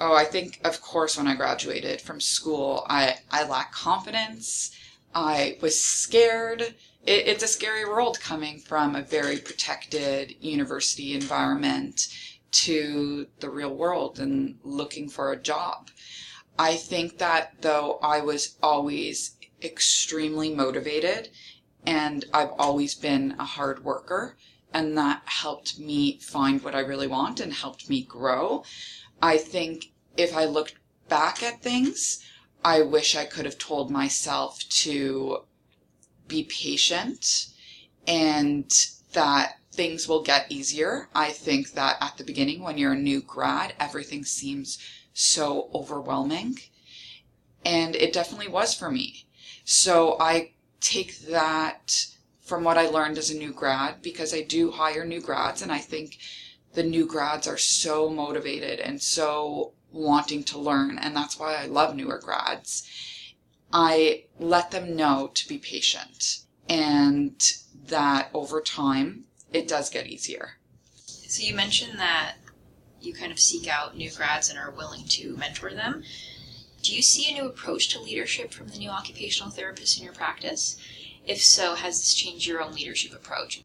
Oh, 0.00 0.14
I 0.14 0.24
think, 0.24 0.60
of 0.64 0.80
course, 0.80 1.16
when 1.16 1.28
I 1.28 1.36
graduated 1.36 2.00
from 2.00 2.20
school, 2.20 2.84
I, 2.88 3.16
I 3.30 3.46
lacked 3.46 3.74
confidence. 3.74 4.72
I 5.14 5.56
was 5.60 5.80
scared. 5.80 6.62
It, 6.62 7.28
it's 7.28 7.44
a 7.44 7.48
scary 7.48 7.84
world 7.84 8.18
coming 8.20 8.58
from 8.58 8.96
a 8.96 9.02
very 9.02 9.38
protected 9.38 10.34
university 10.40 11.14
environment 11.14 12.08
to 12.50 13.26
the 13.40 13.50
real 13.50 13.74
world 13.74 14.18
and 14.18 14.58
looking 14.64 15.08
for 15.08 15.32
a 15.32 15.40
job. 15.40 15.90
I 16.58 16.76
think 16.76 17.18
that 17.18 17.62
though 17.62 17.98
I 18.02 18.20
was 18.20 18.56
always 18.62 19.36
extremely 19.62 20.54
motivated 20.54 21.30
and 21.86 22.24
I've 22.32 22.52
always 22.58 22.94
been 22.94 23.34
a 23.38 23.44
hard 23.44 23.84
worker, 23.84 24.36
and 24.72 24.96
that 24.96 25.22
helped 25.26 25.78
me 25.78 26.18
find 26.18 26.62
what 26.62 26.74
I 26.74 26.80
really 26.80 27.06
want 27.06 27.40
and 27.40 27.52
helped 27.52 27.90
me 27.90 28.02
grow. 28.02 28.64
I 29.22 29.38
think 29.38 29.92
if 30.16 30.36
I 30.36 30.44
looked 30.44 30.74
back 31.08 31.42
at 31.42 31.62
things, 31.62 32.24
I 32.64 32.82
wish 32.82 33.14
I 33.14 33.24
could 33.24 33.44
have 33.44 33.58
told 33.58 33.90
myself 33.90 34.58
to 34.68 35.44
be 36.26 36.44
patient 36.44 37.48
and 38.06 38.70
that 39.12 39.58
things 39.72 40.08
will 40.08 40.22
get 40.22 40.50
easier. 40.50 41.08
I 41.14 41.30
think 41.30 41.72
that 41.72 41.96
at 42.00 42.16
the 42.16 42.24
beginning, 42.24 42.62
when 42.62 42.78
you're 42.78 42.92
a 42.92 42.98
new 42.98 43.20
grad, 43.20 43.74
everything 43.78 44.24
seems 44.24 44.78
so 45.12 45.70
overwhelming. 45.74 46.58
And 47.64 47.96
it 47.96 48.12
definitely 48.12 48.48
was 48.48 48.74
for 48.74 48.90
me. 48.90 49.26
So 49.64 50.16
I 50.20 50.52
take 50.80 51.18
that 51.20 52.06
from 52.40 52.62
what 52.62 52.76
I 52.76 52.88
learned 52.88 53.18
as 53.18 53.30
a 53.30 53.36
new 53.36 53.52
grad 53.52 54.02
because 54.02 54.34
I 54.34 54.42
do 54.42 54.70
hire 54.70 55.04
new 55.04 55.20
grads 55.20 55.62
and 55.62 55.72
I 55.72 55.78
think 55.78 56.18
the 56.74 56.82
new 56.82 57.06
grads 57.06 57.46
are 57.46 57.58
so 57.58 58.10
motivated 58.10 58.80
and 58.80 59.00
so 59.00 59.72
wanting 59.92 60.42
to 60.44 60.58
learn, 60.58 60.98
and 60.98 61.16
that's 61.16 61.38
why 61.38 61.54
I 61.54 61.66
love 61.66 61.94
newer 61.94 62.18
grads. 62.18 62.88
I 63.72 64.24
let 64.38 64.70
them 64.70 64.94
know 64.94 65.30
to 65.34 65.48
be 65.48 65.58
patient 65.58 66.40
and 66.68 67.40
that 67.86 68.30
over 68.32 68.60
time 68.60 69.24
it 69.52 69.68
does 69.68 69.90
get 69.90 70.06
easier. 70.06 70.58
So 71.06 71.42
you 71.42 71.54
mentioned 71.54 71.98
that 71.98 72.36
you 73.00 73.12
kind 73.12 73.32
of 73.32 73.40
seek 73.40 73.68
out 73.68 73.96
new 73.96 74.10
grads 74.10 74.48
and 74.48 74.58
are 74.58 74.70
willing 74.70 75.04
to 75.08 75.36
mentor 75.36 75.70
them. 75.70 76.02
Do 76.82 76.94
you 76.94 77.02
see 77.02 77.30
a 77.30 77.34
new 77.34 77.48
approach 77.48 77.88
to 77.90 78.00
leadership 78.00 78.52
from 78.52 78.68
the 78.68 78.78
new 78.78 78.90
occupational 78.90 79.52
therapists 79.52 79.98
in 79.98 80.04
your 80.04 80.12
practice? 80.12 80.76
If 81.26 81.42
so, 81.42 81.74
has 81.74 82.00
this 82.00 82.14
changed 82.14 82.46
your 82.46 82.62
own 82.62 82.74
leadership 82.74 83.12
approach? 83.12 83.62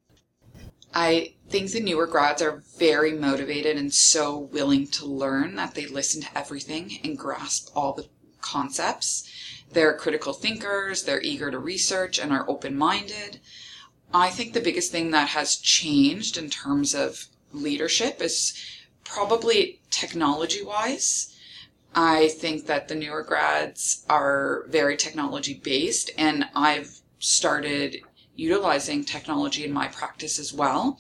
I 0.94 1.34
think 1.50 1.72
the 1.72 1.80
newer 1.80 2.08
grads 2.08 2.42
are 2.42 2.64
very 2.78 3.14
motivated 3.14 3.78
and 3.78 3.94
so 3.94 4.38
willing 4.38 4.88
to 4.88 5.06
learn 5.06 5.56
that 5.56 5.76
they 5.76 5.86
listen 5.86 6.22
to 6.22 6.38
everything 6.38 7.00
and 7.04 7.18
grasp 7.18 7.70
all 7.76 7.94
the 7.94 8.08
concepts. 8.42 9.30
They're 9.72 9.96
critical 9.96 10.34
thinkers, 10.34 11.04
they're 11.04 11.22
eager 11.22 11.52
to 11.52 11.60
research, 11.60 12.18
and 12.20 12.32
are 12.32 12.50
open 12.50 12.76
minded. 12.76 13.40
I 14.14 14.32
think 14.32 14.54
the 14.54 14.62
biggest 14.62 14.92
thing 14.92 15.12
that 15.12 15.30
has 15.30 15.56
changed 15.56 16.38
in 16.38 16.50
terms 16.50 16.96
of 16.96 17.28
leadership 17.52 18.22
is 18.22 18.54
probably 19.04 19.80
technology 19.92 20.64
wise. 20.64 21.36
I 21.94 22.30
think 22.30 22.66
that 22.68 22.88
the 22.88 22.96
newer 22.96 23.24
grads 23.24 24.06
are 24.10 24.66
very 24.68 24.98
technology 24.98 25.54
based, 25.54 26.12
and 26.18 26.46
I've 26.56 27.00
started 27.20 28.02
utilizing 28.40 29.04
technology 29.04 29.66
in 29.66 29.74
my 29.74 29.88
practice 29.88 30.40
as 30.40 30.54
well. 30.54 31.00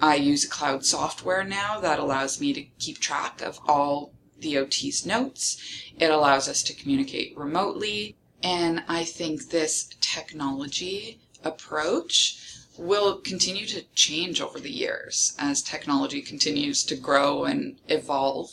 I 0.00 0.16
use 0.16 0.44
cloud 0.44 0.84
software 0.84 1.44
now 1.44 1.80
that 1.80 1.98
allows 1.98 2.40
me 2.40 2.52
to 2.52 2.62
keep 2.78 2.98
track 2.98 3.40
of 3.40 3.58
all 3.66 4.12
the 4.38 4.58
OT's 4.58 5.06
notes. 5.06 5.56
It 5.98 6.10
allows 6.10 6.48
us 6.48 6.62
to 6.64 6.74
communicate 6.74 7.36
remotely. 7.36 8.16
And 8.42 8.84
I 8.88 9.04
think 9.04 9.48
this 9.48 9.88
technology 10.00 11.20
approach 11.42 12.38
will 12.76 13.18
continue 13.18 13.66
to 13.66 13.84
change 13.94 14.40
over 14.40 14.58
the 14.60 14.72
years 14.72 15.34
as 15.38 15.62
technology 15.62 16.20
continues 16.20 16.82
to 16.84 16.96
grow 16.96 17.44
and 17.44 17.78
evolve. 17.88 18.50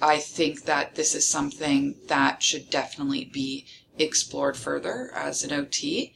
I 0.00 0.18
think 0.18 0.64
that 0.64 0.94
this 0.94 1.14
is 1.14 1.28
something 1.28 1.96
that 2.06 2.42
should 2.42 2.70
definitely 2.70 3.24
be 3.24 3.66
explored 3.98 4.56
further 4.56 5.10
as 5.12 5.42
an 5.42 5.52
OT 5.52 6.14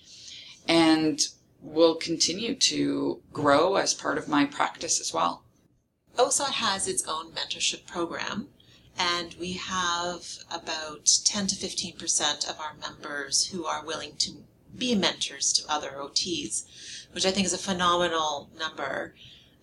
and 0.68 1.20
will 1.62 1.94
continue 1.94 2.54
to 2.54 3.22
grow 3.32 3.76
as 3.76 3.94
part 3.94 4.18
of 4.18 4.28
my 4.28 4.44
practice 4.44 5.00
as 5.00 5.14
well. 5.14 5.44
OSOT 6.18 6.50
has 6.50 6.88
its 6.88 7.06
own 7.06 7.32
mentorship 7.32 7.86
program, 7.86 8.48
and 8.98 9.34
we 9.34 9.52
have 9.54 10.38
about 10.50 11.06
10 11.24 11.46
to 11.46 11.54
15% 11.54 12.50
of 12.50 12.60
our 12.60 12.74
members 12.74 13.46
who 13.46 13.64
are 13.64 13.84
willing 13.84 14.16
to 14.16 14.44
be 14.76 14.94
mentors 14.94 15.52
to 15.52 15.72
other 15.72 15.92
OTs, 15.92 16.64
which 17.12 17.24
I 17.24 17.30
think 17.30 17.46
is 17.46 17.52
a 17.52 17.58
phenomenal 17.58 18.50
number 18.58 19.14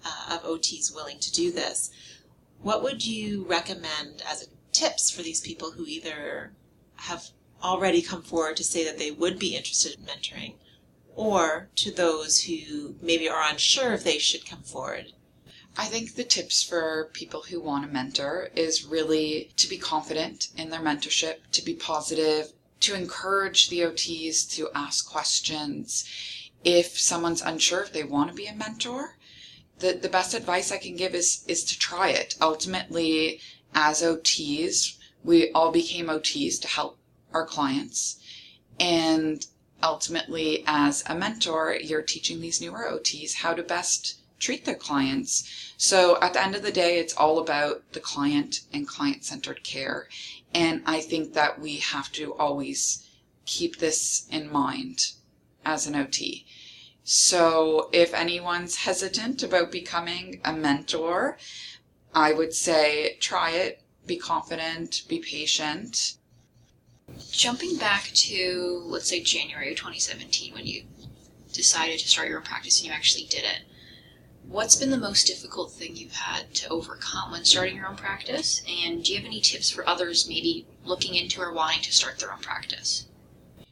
uh, 0.05 0.35
of 0.35 0.43
OTs 0.43 0.93
willing 0.93 1.19
to 1.19 1.31
do 1.31 1.51
this. 1.51 1.91
What 2.61 2.81
would 2.81 3.05
you 3.05 3.43
recommend 3.43 4.23
as 4.27 4.47
tips 4.71 5.11
for 5.11 5.21
these 5.21 5.41
people 5.41 5.71
who 5.71 5.85
either 5.85 6.53
have 6.95 7.29
already 7.63 8.01
come 8.01 8.21
forward 8.21 8.57
to 8.57 8.63
say 8.63 8.83
that 8.85 8.97
they 8.97 9.11
would 9.11 9.37
be 9.39 9.55
interested 9.55 9.95
in 9.95 10.05
mentoring, 10.05 10.53
or 11.19 11.69
to 11.75 11.91
those 11.91 12.43
who 12.43 12.95
maybe 13.01 13.27
are 13.27 13.49
unsure 13.49 13.93
if 13.93 14.03
they 14.03 14.17
should 14.17 14.45
come 14.45 14.63
forward 14.63 15.13
I 15.77 15.85
think 15.85 16.15
the 16.15 16.25
tips 16.25 16.61
for 16.61 17.09
people 17.13 17.43
who 17.43 17.61
want 17.61 17.85
to 17.85 17.91
mentor 17.91 18.49
is 18.53 18.83
really 18.83 19.53
to 19.55 19.69
be 19.69 19.77
confident 19.77 20.49
in 20.57 20.71
their 20.71 20.81
mentorship, 20.81 21.37
to 21.53 21.61
be 21.63 21.73
positive, 21.73 22.51
to 22.81 22.95
encourage 22.95 23.69
the 23.69 23.81
OTs 23.81 24.49
to 24.55 24.69
ask 24.75 25.09
questions. 25.09 26.03
If 26.65 26.99
someone's 26.99 27.41
unsure 27.41 27.81
if 27.81 27.93
they 27.93 28.03
want 28.03 28.29
to 28.29 28.35
be 28.35 28.47
a 28.47 28.53
mentor, 28.53 29.17
the, 29.77 29.93
the 29.93 30.09
best 30.09 30.33
advice 30.33 30.69
I 30.69 30.79
can 30.79 30.97
give 30.97 31.15
is 31.15 31.45
is 31.47 31.63
to 31.65 31.79
try 31.79 32.09
it. 32.09 32.35
Ultimately, 32.41 33.39
as 33.73 34.01
OTs, 34.01 34.97
we 35.23 35.49
all 35.51 35.71
became 35.71 36.07
OTs 36.07 36.59
to 36.59 36.67
help 36.67 36.97
our 37.31 37.45
clients. 37.45 38.19
And 38.79 39.45
ultimately, 39.81 40.63
as 40.67 41.03
a 41.07 41.15
mentor, 41.15 41.77
you're 41.81 42.01
teaching 42.01 42.41
these 42.41 42.61
newer 42.61 42.87
OTs 42.89 43.35
how 43.35 43.53
to 43.53 43.63
best 43.63 44.19
treat 44.39 44.65
their 44.65 44.75
clients. 44.75 45.73
So 45.77 46.19
at 46.21 46.33
the 46.33 46.43
end 46.43 46.55
of 46.55 46.63
the 46.63 46.71
day, 46.71 46.99
it's 46.99 47.13
all 47.13 47.39
about 47.39 47.93
the 47.93 47.99
client 47.99 48.61
and 48.71 48.87
client 48.87 49.23
centered 49.23 49.63
care. 49.63 50.07
And 50.53 50.81
I 50.85 51.01
think 51.01 51.33
that 51.33 51.59
we 51.59 51.77
have 51.77 52.11
to 52.13 52.33
always 52.35 53.05
keep 53.45 53.79
this 53.79 54.27
in 54.31 54.51
mind 54.51 55.13
as 55.65 55.87
an 55.87 55.95
OT. 55.95 56.45
So 57.03 57.89
if 57.91 58.13
anyone's 58.13 58.77
hesitant 58.77 59.43
about 59.43 59.71
becoming 59.71 60.41
a 60.45 60.53
mentor, 60.53 61.37
I 62.13 62.33
would 62.33 62.53
say 62.53 63.17
try 63.19 63.51
it, 63.51 63.81
be 64.05 64.17
confident, 64.17 65.03
be 65.07 65.19
patient. 65.19 66.15
Jumping 67.31 67.77
back 67.77 68.11
to, 68.13 68.83
let's 68.85 69.09
say, 69.09 69.21
January 69.21 69.71
of 69.71 69.77
2017, 69.77 70.53
when 70.53 70.65
you 70.65 70.83
decided 71.53 71.99
to 71.99 72.07
start 72.07 72.27
your 72.27 72.37
own 72.37 72.43
practice 72.43 72.79
and 72.79 72.87
you 72.87 72.93
actually 72.93 73.25
did 73.25 73.43
it, 73.43 73.63
What's 74.49 74.75
been 74.75 74.89
the 74.89 74.97
most 74.97 75.27
difficult 75.27 75.73
thing 75.73 75.95
you've 75.95 76.15
had 76.15 76.55
to 76.55 76.69
overcome 76.69 77.31
when 77.31 77.45
starting 77.45 77.75
your 77.75 77.85
own 77.85 77.95
practice? 77.95 78.63
And 78.67 79.03
do 79.03 79.11
you 79.11 79.19
have 79.19 79.27
any 79.27 79.41
tips 79.41 79.69
for 79.69 79.87
others 79.87 80.27
maybe 80.27 80.65
looking 80.83 81.13
into 81.13 81.39
or 81.39 81.53
wanting 81.53 81.83
to 81.83 81.93
start 81.93 82.17
their 82.17 82.33
own 82.33 82.39
practice? 82.39 83.05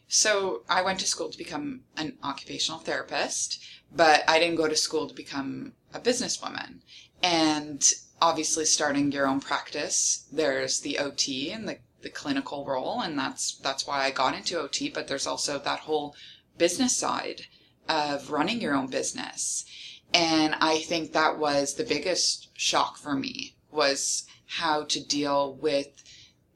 So, 0.08 0.62
I 0.70 0.84
went 0.84 1.00
to 1.00 1.08
school 1.08 1.32
to 1.32 1.38
become 1.38 1.82
an 1.98 2.20
occupational 2.22 2.80
therapist, 2.80 3.60
but 3.92 4.24
I 4.28 4.38
didn't 4.38 4.58
go 4.58 4.68
to 4.68 4.76
school 4.76 5.08
to 5.08 5.16
become 5.16 5.74
a 5.96 6.00
businesswoman. 6.00 6.82
And 7.24 7.84
obviously, 8.22 8.66
starting 8.66 9.12
your 9.12 9.26
own 9.26 9.40
practice, 9.40 10.28
there's 10.32 10.82
the 10.82 11.00
OT 11.00 11.52
and 11.52 11.68
the, 11.68 11.80
the 12.02 12.10
clinical 12.10 12.66
role, 12.66 13.02
and 13.02 13.18
that's 13.18 13.56
that's 13.58 13.88
why 13.88 14.04
I 14.04 14.12
got 14.12 14.36
into 14.36 14.60
OT. 14.60 14.90
But 14.90 15.08
there's 15.08 15.28
also 15.28 15.60
that 15.60 15.82
whole 15.82 16.16
business 16.58 16.96
side 16.96 17.44
of 17.88 18.32
running 18.32 18.62
your 18.62 18.74
own 18.74 18.88
business 18.88 19.66
and 20.14 20.56
I 20.62 20.80
think 20.80 21.12
that 21.12 21.38
was 21.38 21.74
the 21.74 21.84
biggest 21.84 22.50
shock 22.54 22.98
for 22.98 23.16
me 23.16 23.56
was 23.72 24.26
how 24.46 24.84
to 24.86 25.04
deal 25.04 25.54
with 25.54 26.04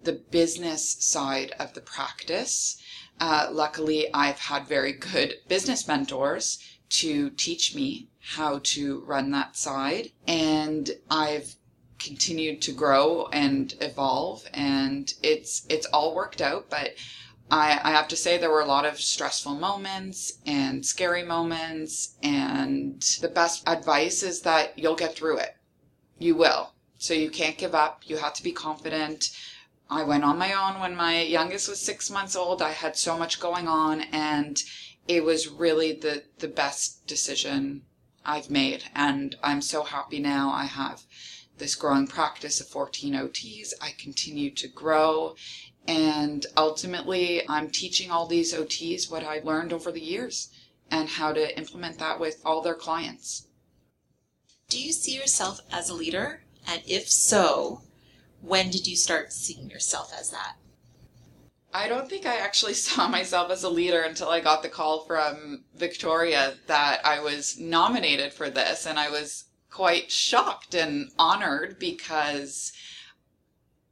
the 0.03 0.13
business 0.13 0.95
side 1.03 1.53
of 1.59 1.73
the 1.73 1.81
practice. 1.81 2.77
Uh, 3.19 3.49
luckily, 3.51 4.11
I've 4.13 4.39
had 4.39 4.67
very 4.67 4.93
good 4.93 5.35
business 5.47 5.87
mentors 5.87 6.59
to 6.89 7.29
teach 7.31 7.75
me 7.75 8.07
how 8.19 8.59
to 8.63 9.01
run 9.01 9.31
that 9.31 9.55
side. 9.55 10.11
And 10.25 10.91
I've 11.09 11.55
continued 12.03 12.61
to 12.61 12.71
grow 12.71 13.27
and 13.31 13.75
evolve 13.81 14.47
and 14.53 15.13
it's 15.21 15.65
it's 15.69 15.85
all 15.87 16.15
worked 16.15 16.41
out 16.41 16.69
but 16.69 16.91
I, 17.49 17.81
I 17.83 17.91
have 17.91 18.07
to 18.07 18.15
say 18.15 18.37
there 18.37 18.49
were 18.49 18.61
a 18.61 18.65
lot 18.65 18.85
of 18.85 19.01
stressful 19.01 19.55
moments 19.55 20.39
and 20.45 20.85
scary 20.85 21.23
moments 21.23 22.15
and 22.23 23.01
the 23.19 23.27
best 23.27 23.67
advice 23.67 24.23
is 24.23 24.41
that 24.41 24.79
you'll 24.79 24.95
get 24.95 25.15
through 25.15 25.39
it. 25.39 25.57
You 26.17 26.35
will. 26.35 26.71
So 26.97 27.13
you 27.13 27.29
can't 27.29 27.57
give 27.57 27.75
up. 27.75 28.03
You 28.05 28.15
have 28.17 28.35
to 28.35 28.43
be 28.43 28.53
confident. 28.53 29.35
I 29.89 30.03
went 30.03 30.23
on 30.23 30.37
my 30.37 30.53
own 30.53 30.79
when 30.79 30.95
my 30.95 31.23
youngest 31.23 31.67
was 31.67 31.81
six 31.81 32.09
months 32.09 32.37
old. 32.37 32.61
I 32.61 32.71
had 32.71 32.95
so 32.95 33.17
much 33.17 33.41
going 33.41 33.67
on 33.67 33.99
and 34.13 34.63
it 35.07 35.23
was 35.23 35.47
really 35.49 35.93
the 35.93 36.23
the 36.39 36.47
best 36.47 37.05
decision 37.07 37.81
i've 38.23 38.49
made 38.49 38.83
and 38.93 39.35
i'm 39.43 39.61
so 39.61 39.83
happy 39.83 40.19
now 40.19 40.51
i 40.51 40.65
have 40.65 41.03
this 41.61 41.75
growing 41.75 42.07
practice 42.07 42.59
of 42.59 42.67
14 42.67 43.13
ots 43.13 43.73
i 43.81 43.91
continue 43.97 44.51
to 44.51 44.67
grow 44.67 45.35
and 45.87 46.45
ultimately, 46.55 47.47
I'm 47.49 47.69
teaching 47.69 48.11
all 48.11 48.27
these 48.27 48.53
OTs 48.53 49.09
what 49.09 49.23
I've 49.23 49.45
learned 49.45 49.73
over 49.73 49.91
the 49.91 50.01
years 50.01 50.49
and 50.89 51.09
how 51.09 51.33
to 51.33 51.57
implement 51.57 51.97
that 51.99 52.19
with 52.19 52.41
all 52.45 52.61
their 52.61 52.75
clients. 52.75 53.47
Do 54.69 54.81
you 54.81 54.91
see 54.91 55.15
yourself 55.15 55.61
as 55.71 55.89
a 55.89 55.95
leader? 55.95 56.43
And 56.67 56.81
if 56.85 57.09
so, 57.09 57.81
when 58.41 58.69
did 58.69 58.87
you 58.87 58.95
start 58.95 59.33
seeing 59.33 59.69
yourself 59.69 60.13
as 60.17 60.29
that? 60.29 60.55
I 61.73 61.87
don't 61.87 62.09
think 62.09 62.25
I 62.25 62.37
actually 62.37 62.73
saw 62.85 63.07
myself 63.07 63.49
as 63.49 63.63
a 63.63 63.69
leader 63.69 64.01
until 64.01 64.29
I 64.29 64.39
got 64.39 64.61
the 64.61 64.69
call 64.69 65.05
from 65.05 65.63
Victoria 65.75 66.55
that 66.67 67.01
I 67.03 67.21
was 67.21 67.57
nominated 67.59 68.33
for 68.33 68.49
this. 68.49 68.85
And 68.85 68.99
I 68.99 69.09
was 69.09 69.45
quite 69.71 70.11
shocked 70.11 70.75
and 70.75 71.09
honored 71.17 71.79
because 71.79 72.73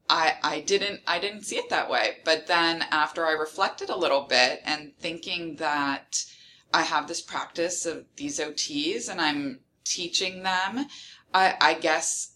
I, 0.10 0.36
I 0.44 0.60
didn't 0.62 1.02
I 1.08 1.20
didn't 1.20 1.44
see 1.44 1.58
it 1.58 1.70
that 1.70 1.90
way. 1.90 2.18
But 2.26 2.48
then 2.48 2.84
after 2.92 3.26
I 3.26 3.32
reflected 3.32 3.90
a 3.90 3.98
little 3.98 4.22
bit 4.22 4.62
and 4.66 4.92
thinking 5.00 5.56
that 5.56 6.26
I 6.74 6.84
have 6.84 7.08
this 7.08 7.22
practice 7.22 7.86
of 7.86 8.06
these 8.16 8.40
OTs 8.40 9.10
and 9.10 9.22
I'm 9.22 9.62
teaching 9.84 10.44
them, 10.44 10.86
I, 11.34 11.56
I 11.60 11.74
guess 11.76 12.36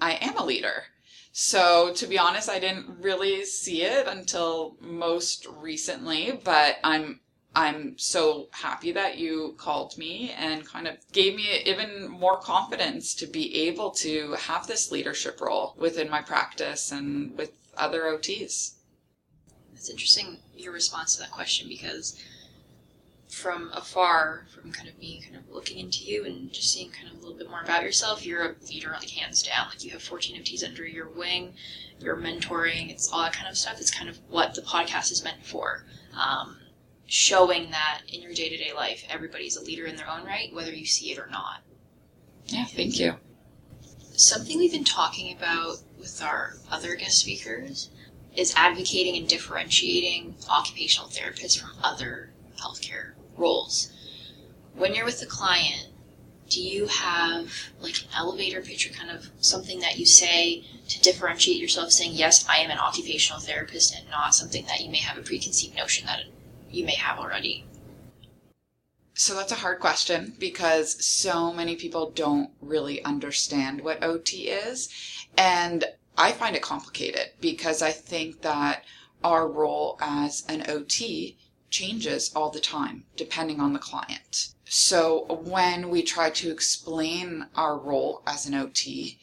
I 0.00 0.12
am 0.12 0.36
a 0.36 0.44
leader. 0.44 0.84
So 1.32 1.92
to 1.94 2.06
be 2.06 2.18
honest, 2.18 2.48
I 2.48 2.60
didn't 2.60 3.02
really 3.02 3.44
see 3.44 3.82
it 3.82 4.06
until 4.06 4.76
most 4.80 5.46
recently, 5.46 6.40
but 6.44 6.76
I'm 6.84 7.20
I'm 7.56 7.96
so 7.98 8.48
happy 8.50 8.90
that 8.92 9.18
you 9.18 9.54
called 9.58 9.96
me 9.96 10.32
and 10.36 10.66
kind 10.66 10.88
of 10.88 10.96
gave 11.12 11.36
me 11.36 11.62
even 11.64 12.08
more 12.08 12.38
confidence 12.38 13.14
to 13.16 13.26
be 13.26 13.68
able 13.68 13.92
to 13.92 14.32
have 14.32 14.66
this 14.66 14.90
leadership 14.90 15.40
role 15.40 15.74
within 15.78 16.10
my 16.10 16.20
practice 16.20 16.90
and 16.90 17.36
with 17.38 17.52
other 17.76 18.02
OTs. 18.02 18.74
That's 19.72 19.88
interesting 19.88 20.38
your 20.56 20.72
response 20.72 21.14
to 21.14 21.20
that 21.22 21.30
question 21.30 21.68
because 21.68 22.20
from 23.28 23.70
afar, 23.72 24.46
from 24.52 24.72
kind 24.72 24.88
of 24.88 24.98
me 24.98 25.20
kind 25.22 25.36
of 25.36 25.48
looking 25.50 25.78
into 25.78 26.04
you 26.04 26.24
and 26.24 26.52
just 26.52 26.72
seeing 26.72 26.90
kind 26.90 27.08
of 27.08 27.14
a 27.14 27.20
little 27.20 27.36
bit 27.36 27.50
more 27.50 27.62
about 27.62 27.82
yourself, 27.82 28.24
you're 28.24 28.44
a 28.44 28.54
leader 28.68 28.90
like 28.92 29.10
hands 29.10 29.42
down. 29.42 29.68
Like 29.68 29.84
you 29.84 29.90
have 29.90 30.02
14 30.02 30.40
OTs 30.40 30.64
under 30.64 30.86
your 30.86 31.08
wing, 31.08 31.54
you're 32.00 32.16
mentoring, 32.16 32.90
it's 32.90 33.12
all 33.12 33.22
that 33.22 33.32
kind 33.32 33.48
of 33.48 33.56
stuff. 33.56 33.80
It's 33.80 33.90
kind 33.90 34.08
of 34.08 34.18
what 34.28 34.54
the 34.54 34.62
podcast 34.62 35.12
is 35.12 35.22
meant 35.22 35.44
for. 35.44 35.84
Um, 36.16 36.56
showing 37.06 37.70
that 37.70 38.02
in 38.08 38.22
your 38.22 38.32
day 38.32 38.48
to 38.48 38.56
day 38.56 38.72
life, 38.74 39.04
everybody's 39.08 39.56
a 39.56 39.62
leader 39.62 39.86
in 39.86 39.96
their 39.96 40.08
own 40.08 40.24
right, 40.24 40.52
whether 40.54 40.72
you 40.72 40.86
see 40.86 41.12
it 41.12 41.18
or 41.18 41.28
not. 41.30 41.60
Yeah, 42.46 42.64
thank 42.64 42.98
you. 42.98 43.14
Something 44.16 44.58
we've 44.58 44.72
been 44.72 44.84
talking 44.84 45.36
about 45.36 45.78
with 45.98 46.22
our 46.22 46.54
other 46.70 46.94
guest 46.94 47.18
speakers 47.18 47.90
is 48.36 48.54
advocating 48.56 49.16
and 49.16 49.28
differentiating 49.28 50.34
occupational 50.48 51.08
therapists 51.08 51.58
from 51.58 51.70
other 51.82 52.30
healthcare 52.60 53.12
roles. 53.36 53.92
When 54.74 54.94
you're 54.94 55.04
with 55.04 55.22
a 55.22 55.26
client, 55.26 55.88
do 56.48 56.60
you 56.60 56.86
have 56.86 57.52
like 57.80 58.02
an 58.02 58.08
elevator 58.16 58.60
pitch 58.60 58.88
or 58.88 58.92
kind 58.92 59.10
of 59.10 59.30
something 59.40 59.80
that 59.80 59.98
you 59.98 60.06
say 60.06 60.64
to 60.88 61.00
differentiate 61.00 61.56
yourself 61.56 61.90
saying 61.90 62.12
yes 62.12 62.46
i 62.48 62.58
am 62.58 62.70
an 62.70 62.78
occupational 62.78 63.40
therapist 63.40 63.94
and 63.94 64.08
not 64.10 64.34
something 64.34 64.64
that 64.66 64.80
you 64.80 64.90
may 64.90 64.98
have 64.98 65.16
a 65.16 65.22
preconceived 65.22 65.74
notion 65.76 66.06
that 66.06 66.20
you 66.74 66.84
may 66.84 66.94
have 66.94 67.18
already 67.18 67.66
so 69.16 69.34
that's 69.34 69.52
a 69.52 69.56
hard 69.56 69.78
question 69.78 70.34
because 70.40 71.04
so 71.04 71.52
many 71.52 71.76
people 71.76 72.10
don't 72.10 72.50
really 72.60 73.02
understand 73.04 73.80
what 73.80 74.02
OT 74.02 74.48
is. 74.48 74.88
And 75.38 75.84
I 76.18 76.32
find 76.32 76.56
it 76.56 76.62
complicated 76.62 77.30
because 77.40 77.80
I 77.80 77.92
think 77.92 78.42
that 78.42 78.84
our 79.22 79.48
role 79.48 79.96
as 80.00 80.44
an 80.48 80.68
OT 80.68 81.38
changes 81.70 82.32
all 82.34 82.50
the 82.50 82.60
time 82.60 83.04
depending 83.16 83.60
on 83.60 83.72
the 83.72 83.78
client. 83.78 84.54
So 84.64 85.40
when 85.44 85.90
we 85.90 86.02
try 86.02 86.30
to 86.30 86.50
explain 86.50 87.46
our 87.54 87.78
role 87.78 88.22
as 88.26 88.46
an 88.46 88.54
OT, 88.54 89.18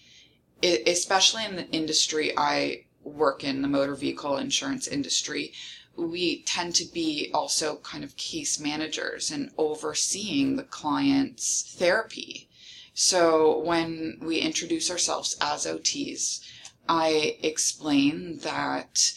especially 0.63 1.43
in 1.43 1.57
the 1.57 1.69
industry 1.69 2.31
I 2.37 2.85
work 3.03 3.43
in, 3.43 3.61
the 3.61 3.67
motor 3.67 3.95
vehicle 3.95 4.37
insurance 4.37 4.87
industry, 4.87 5.53
we 5.95 6.43
tend 6.43 6.75
to 6.75 6.85
be 6.85 7.29
also 7.33 7.77
kind 7.77 8.03
of 8.03 8.15
case 8.15 8.59
managers 8.59 9.31
and 9.31 9.51
overseeing 9.57 10.55
the 10.55 10.63
client's 10.63 11.75
therapy. 11.77 12.49
So 12.93 13.59
when 13.59 14.17
we 14.21 14.39
introduce 14.39 14.89
ourselves 14.89 15.37
as 15.41 15.65
OTs, 15.65 16.41
I 16.87 17.37
explain 17.41 18.39
that 18.39 19.13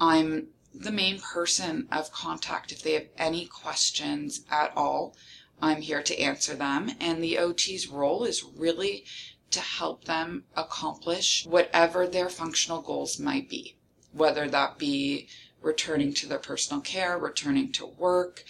I'm 0.00 0.48
the 0.74 0.92
main 0.92 1.20
person 1.20 1.88
of 1.90 2.12
contact. 2.12 2.72
If 2.72 2.82
they 2.82 2.92
have 2.92 3.08
any 3.16 3.46
questions 3.46 4.44
at 4.50 4.72
all, 4.76 5.16
I'm 5.60 5.82
here 5.82 6.02
to 6.02 6.20
answer 6.20 6.54
them. 6.54 6.92
And 7.00 7.22
the 7.22 7.38
OT's 7.38 7.88
role 7.88 8.24
is 8.24 8.44
really 8.44 9.04
to 9.50 9.60
help 9.60 10.04
them 10.04 10.44
accomplish 10.56 11.44
whatever 11.46 12.06
their 12.06 12.28
functional 12.28 12.82
goals 12.82 13.18
might 13.18 13.48
be, 13.48 13.76
whether 14.12 14.48
that 14.48 14.78
be 14.78 15.28
returning 15.62 16.12
to 16.14 16.26
their 16.26 16.38
personal 16.38 16.80
care, 16.80 17.18
returning 17.18 17.72
to 17.72 17.86
work, 17.86 18.44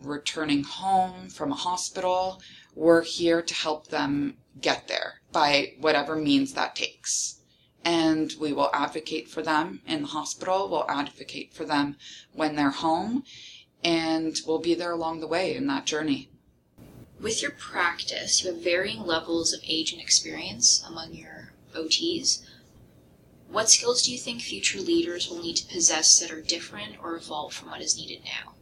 returning 0.00 0.62
home 0.64 1.28
from 1.28 1.52
a 1.52 1.56
hospital. 1.56 2.40
We're 2.74 3.02
here 3.02 3.42
to 3.42 3.54
help 3.54 3.88
them 3.88 4.36
get 4.60 4.88
there 4.88 5.20
by 5.32 5.74
whatever 5.80 6.16
means 6.16 6.54
that 6.54 6.76
takes. 6.76 7.40
And 7.84 8.34
we 8.40 8.52
will 8.52 8.70
advocate 8.74 9.28
for 9.28 9.42
them 9.42 9.80
in 9.86 10.02
the 10.02 10.08
hospital, 10.08 10.68
we'll 10.68 10.90
advocate 10.90 11.54
for 11.54 11.64
them 11.64 11.96
when 12.32 12.56
they're 12.56 12.70
home, 12.70 13.24
and 13.82 14.36
we'll 14.46 14.58
be 14.58 14.74
there 14.74 14.92
along 14.92 15.20
the 15.20 15.28
way 15.28 15.54
in 15.54 15.66
that 15.68 15.86
journey. 15.86 16.30
With 17.20 17.40
your 17.42 17.52
practice, 17.52 18.42
you 18.42 18.52
have 18.52 18.62
varying 18.62 19.04
levels 19.04 19.52
of 19.52 19.60
age 19.66 19.92
and 19.92 20.00
experience 20.00 20.84
among 20.86 21.14
your 21.14 21.52
OTs. 21.74 22.44
What 23.50 23.70
skills 23.70 24.02
do 24.02 24.12
you 24.12 24.18
think 24.18 24.42
future 24.42 24.80
leaders 24.80 25.28
will 25.28 25.42
need 25.42 25.56
to 25.56 25.66
possess 25.66 26.18
that 26.20 26.30
are 26.30 26.42
different 26.42 26.96
or 27.02 27.16
evolve 27.16 27.54
from 27.54 27.70
what 27.70 27.80
is 27.80 27.96
needed 27.96 28.22
now? 28.24 28.52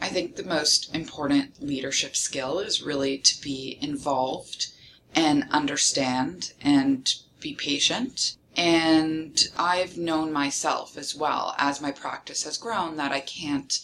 I 0.00 0.08
think 0.08 0.34
the 0.34 0.42
most 0.42 0.92
important 0.94 1.62
leadership 1.62 2.16
skill 2.16 2.58
is 2.58 2.82
really 2.82 3.18
to 3.18 3.40
be 3.40 3.78
involved 3.80 4.66
and 5.14 5.46
understand 5.50 6.52
and 6.60 7.14
be 7.40 7.54
patient. 7.54 8.36
And 8.56 9.40
I've 9.56 9.96
known 9.96 10.32
myself 10.32 10.96
as 10.96 11.14
well 11.14 11.54
as 11.56 11.80
my 11.80 11.92
practice 11.92 12.42
has 12.42 12.58
grown 12.58 12.96
that 12.96 13.12
I 13.12 13.20
can't 13.20 13.78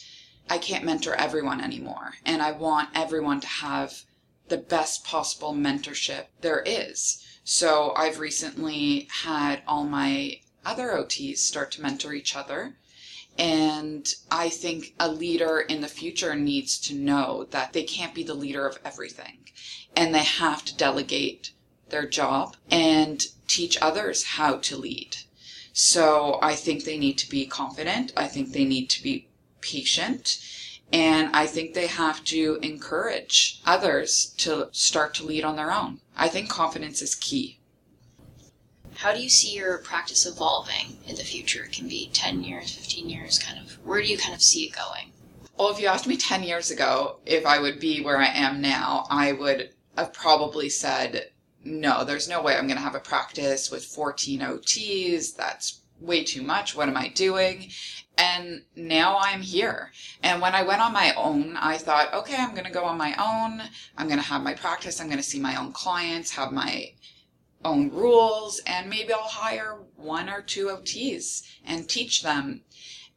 I 0.50 0.58
can't 0.58 0.84
mentor 0.84 1.14
everyone 1.14 1.60
anymore. 1.60 2.14
And 2.24 2.42
I 2.42 2.52
want 2.52 2.88
everyone 2.94 3.40
to 3.40 3.46
have 3.46 4.02
the 4.48 4.58
best 4.58 5.04
possible 5.04 5.54
mentorship 5.54 6.26
there 6.40 6.62
is. 6.64 7.22
So 7.44 7.92
I've 7.96 8.18
recently 8.18 9.08
had 9.22 9.62
all 9.66 9.84
my 9.84 10.40
other 10.64 10.90
OTs 10.90 11.38
start 11.38 11.72
to 11.72 11.82
mentor 11.82 12.12
each 12.12 12.36
other. 12.36 12.76
And 13.38 14.12
I 14.30 14.48
think 14.48 14.94
a 14.98 15.08
leader 15.08 15.60
in 15.60 15.80
the 15.80 15.88
future 15.88 16.34
needs 16.34 16.78
to 16.80 16.94
know 16.94 17.46
that 17.50 17.72
they 17.72 17.84
can't 17.84 18.14
be 18.14 18.24
the 18.24 18.34
leader 18.34 18.66
of 18.66 18.78
everything 18.84 19.48
and 19.96 20.14
they 20.14 20.24
have 20.24 20.64
to 20.64 20.76
delegate 20.76 21.52
their 21.88 22.06
job 22.06 22.56
and 22.70 23.26
teach 23.46 23.78
others 23.80 24.24
how 24.24 24.56
to 24.58 24.76
lead. 24.76 25.16
So 25.72 26.38
I 26.42 26.54
think 26.54 26.84
they 26.84 26.98
need 26.98 27.18
to 27.18 27.28
be 27.28 27.46
confident. 27.46 28.12
I 28.16 28.26
think 28.26 28.52
they 28.52 28.64
need 28.64 28.90
to 28.90 29.02
be 29.02 29.28
patient. 29.60 30.38
And 30.92 31.34
I 31.34 31.46
think 31.46 31.74
they 31.74 31.86
have 31.86 32.24
to 32.24 32.58
encourage 32.62 33.60
others 33.66 34.34
to 34.38 34.68
start 34.72 35.14
to 35.14 35.26
lead 35.26 35.44
on 35.44 35.56
their 35.56 35.70
own. 35.70 36.00
I 36.16 36.28
think 36.28 36.48
confidence 36.48 37.02
is 37.02 37.14
key. 37.14 37.58
How 38.96 39.12
do 39.12 39.20
you 39.20 39.28
see 39.28 39.54
your 39.54 39.78
practice 39.78 40.26
evolving 40.26 40.98
in 41.06 41.14
the 41.16 41.22
future? 41.22 41.64
It 41.64 41.72
can 41.72 41.88
be 41.88 42.10
10 42.12 42.42
years, 42.42 42.74
15 42.74 43.08
years, 43.08 43.38
kind 43.38 43.58
of. 43.58 43.78
Where 43.84 44.00
do 44.00 44.08
you 44.08 44.18
kind 44.18 44.34
of 44.34 44.42
see 44.42 44.64
it 44.64 44.74
going? 44.74 45.12
Well, 45.56 45.70
if 45.70 45.80
you 45.80 45.86
asked 45.88 46.06
me 46.06 46.16
10 46.16 46.42
years 46.42 46.70
ago 46.70 47.18
if 47.26 47.44
I 47.44 47.60
would 47.60 47.78
be 47.78 48.00
where 48.00 48.18
I 48.18 48.26
am 48.26 48.60
now, 48.60 49.06
I 49.10 49.32
would 49.32 49.70
have 49.96 50.12
probably 50.12 50.68
said, 50.68 51.30
no, 51.64 52.04
there's 52.04 52.28
no 52.28 52.40
way 52.40 52.56
I'm 52.56 52.66
going 52.66 52.76
to 52.76 52.82
have 52.82 52.94
a 52.94 53.00
practice 53.00 53.70
with 53.70 53.84
14 53.84 54.40
OTs. 54.40 55.36
That's 55.36 55.82
way 56.00 56.24
too 56.24 56.42
much. 56.42 56.76
What 56.76 56.88
am 56.88 56.96
I 56.96 57.08
doing? 57.08 57.70
And 58.18 58.62
now 58.74 59.16
I'm 59.20 59.42
here. 59.42 59.92
And 60.24 60.42
when 60.42 60.52
I 60.52 60.64
went 60.64 60.80
on 60.80 60.92
my 60.92 61.14
own, 61.14 61.56
I 61.56 61.78
thought, 61.78 62.12
okay, 62.12 62.36
I'm 62.36 62.50
going 62.50 62.64
to 62.64 62.70
go 62.70 62.84
on 62.84 62.98
my 62.98 63.14
own. 63.14 63.62
I'm 63.96 64.08
going 64.08 64.20
to 64.20 64.26
have 64.26 64.42
my 64.42 64.54
practice. 64.54 65.00
I'm 65.00 65.06
going 65.06 65.18
to 65.18 65.22
see 65.22 65.38
my 65.38 65.54
own 65.54 65.72
clients, 65.72 66.32
have 66.32 66.50
my 66.50 66.94
own 67.64 67.90
rules, 67.90 68.60
and 68.66 68.90
maybe 68.90 69.12
I'll 69.12 69.22
hire 69.22 69.78
one 69.94 70.28
or 70.28 70.42
two 70.42 70.66
OTs 70.66 71.42
and 71.64 71.88
teach 71.88 72.22
them. 72.24 72.62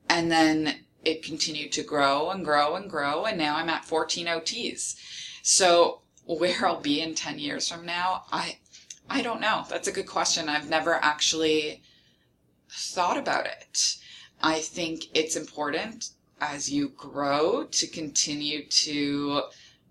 And 0.08 0.32
then 0.32 0.86
it 1.04 1.24
continued 1.24 1.72
to 1.74 1.84
grow 1.84 2.30
and 2.30 2.46
grow 2.46 2.76
and 2.76 2.88
grow. 2.88 3.26
And 3.26 3.40
now 3.40 3.56
I'm 3.56 3.70
at 3.70 3.86
14 3.86 4.28
OTs. 4.28 4.96
So 5.42 6.02
where 6.26 6.68
I'll 6.68 6.80
be 6.80 7.02
in 7.02 7.16
10 7.16 7.40
years 7.40 7.68
from 7.68 7.88
now, 7.88 8.26
I, 8.32 8.60
I 9.10 9.24
don't 9.24 9.42
know. 9.42 9.66
That's 9.68 9.88
a 9.88 9.92
good 9.92 10.08
question. 10.08 10.48
I've 10.48 10.70
never 10.70 10.94
actually 10.94 11.82
thought 12.70 13.18
about 13.18 13.48
it. 13.48 13.98
I 14.44 14.60
think 14.60 15.06
it's 15.14 15.36
important 15.36 16.10
as 16.40 16.72
you 16.72 16.90
grow 16.90 17.66
to 17.66 17.88
continue 17.88 18.66
to 18.66 19.44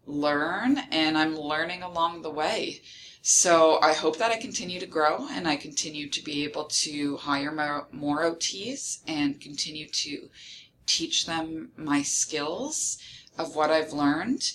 learn, 0.06 0.78
and 0.90 1.16
I'm 1.16 1.36
learning 1.36 1.82
along 1.82 2.22
the 2.22 2.30
way. 2.30 2.82
So 3.22 3.80
I 3.80 3.92
hope 3.92 4.16
that 4.16 4.32
I 4.32 4.38
continue 4.38 4.80
to 4.80 4.86
grow 4.86 5.28
and 5.30 5.46
I 5.46 5.56
continue 5.56 6.08
to 6.08 6.24
be 6.24 6.42
able 6.44 6.64
to 6.64 7.18
hire 7.18 7.52
more, 7.52 7.86
more 7.92 8.22
OTs 8.22 9.00
and 9.06 9.40
continue 9.40 9.88
to 9.88 10.30
teach 10.86 11.26
them 11.26 11.70
my 11.76 12.02
skills 12.02 12.98
of 13.38 13.54
what 13.54 13.70
I've 13.70 13.92
learned 13.92 14.50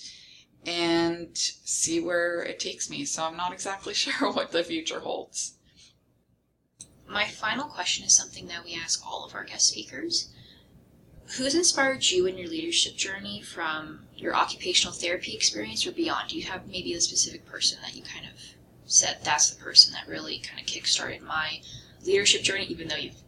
and 0.66 1.30
see 1.36 2.00
where 2.00 2.42
it 2.42 2.58
takes 2.58 2.90
me. 2.90 3.04
So 3.04 3.24
I'm 3.24 3.36
not 3.36 3.52
exactly 3.52 3.94
sure 4.02 4.32
what 4.32 4.50
the 4.50 4.64
future 4.64 5.00
holds. 5.00 5.55
My 7.08 7.26
final 7.26 7.66
question 7.66 8.04
is 8.04 8.14
something 8.14 8.48
that 8.48 8.64
we 8.64 8.74
ask 8.74 9.04
all 9.06 9.24
of 9.24 9.34
our 9.34 9.44
guest 9.44 9.68
speakers. 9.68 10.28
Who's 11.36 11.54
inspired 11.54 12.04
you 12.04 12.26
in 12.26 12.36
your 12.38 12.48
leadership 12.48 12.96
journey 12.96 13.40
from 13.40 14.06
your 14.16 14.34
occupational 14.34 14.92
therapy 14.92 15.34
experience 15.34 15.86
or 15.86 15.92
beyond? 15.92 16.30
Do 16.30 16.36
you 16.36 16.44
have 16.44 16.66
maybe 16.68 16.94
a 16.94 17.00
specific 17.00 17.44
person 17.46 17.78
that 17.82 17.94
you 17.94 18.02
kind 18.02 18.26
of 18.26 18.40
said 18.86 19.18
that's 19.22 19.50
the 19.50 19.62
person 19.62 19.92
that 19.92 20.08
really 20.08 20.38
kind 20.38 20.60
of 20.60 20.66
kickstarted 20.66 21.22
my 21.22 21.60
leadership 22.04 22.42
journey, 22.42 22.64
even 22.64 22.88
though 22.88 22.96
you've 22.96 23.22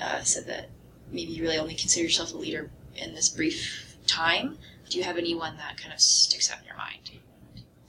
uh, 0.00 0.22
said 0.22 0.46
that 0.46 0.70
maybe 1.10 1.32
you 1.32 1.42
really 1.42 1.58
only 1.58 1.74
consider 1.74 2.04
yourself 2.04 2.32
a 2.32 2.36
leader 2.36 2.70
in 2.96 3.14
this 3.14 3.28
brief 3.28 3.96
time? 4.06 4.58
Do 4.88 4.98
you 4.98 5.04
have 5.04 5.16
anyone 5.16 5.56
that 5.56 5.76
kind 5.76 5.92
of 5.92 6.00
sticks 6.00 6.50
out 6.50 6.60
in 6.60 6.66
your 6.66 6.76
mind? 6.76 7.10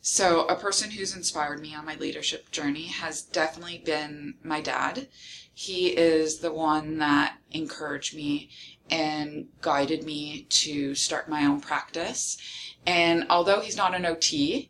So, 0.05 0.45
a 0.47 0.57
person 0.57 0.91
who's 0.91 1.15
inspired 1.15 1.61
me 1.61 1.73
on 1.73 1.85
my 1.85 1.95
leadership 1.95 2.51
journey 2.51 2.87
has 2.87 3.21
definitely 3.21 3.77
been 3.77 4.33
my 4.43 4.59
dad. 4.59 5.07
He 5.53 5.95
is 5.95 6.39
the 6.39 6.51
one 6.51 6.97
that 6.97 7.37
encouraged 7.51 8.13
me 8.13 8.49
and 8.91 9.47
guided 9.61 10.03
me 10.03 10.45
to 10.49 10.93
start 10.93 11.29
my 11.29 11.45
own 11.45 11.61
practice. 11.61 12.37
And 12.85 13.25
although 13.29 13.61
he's 13.61 13.77
not 13.77 13.95
an 13.95 14.05
OT 14.05 14.69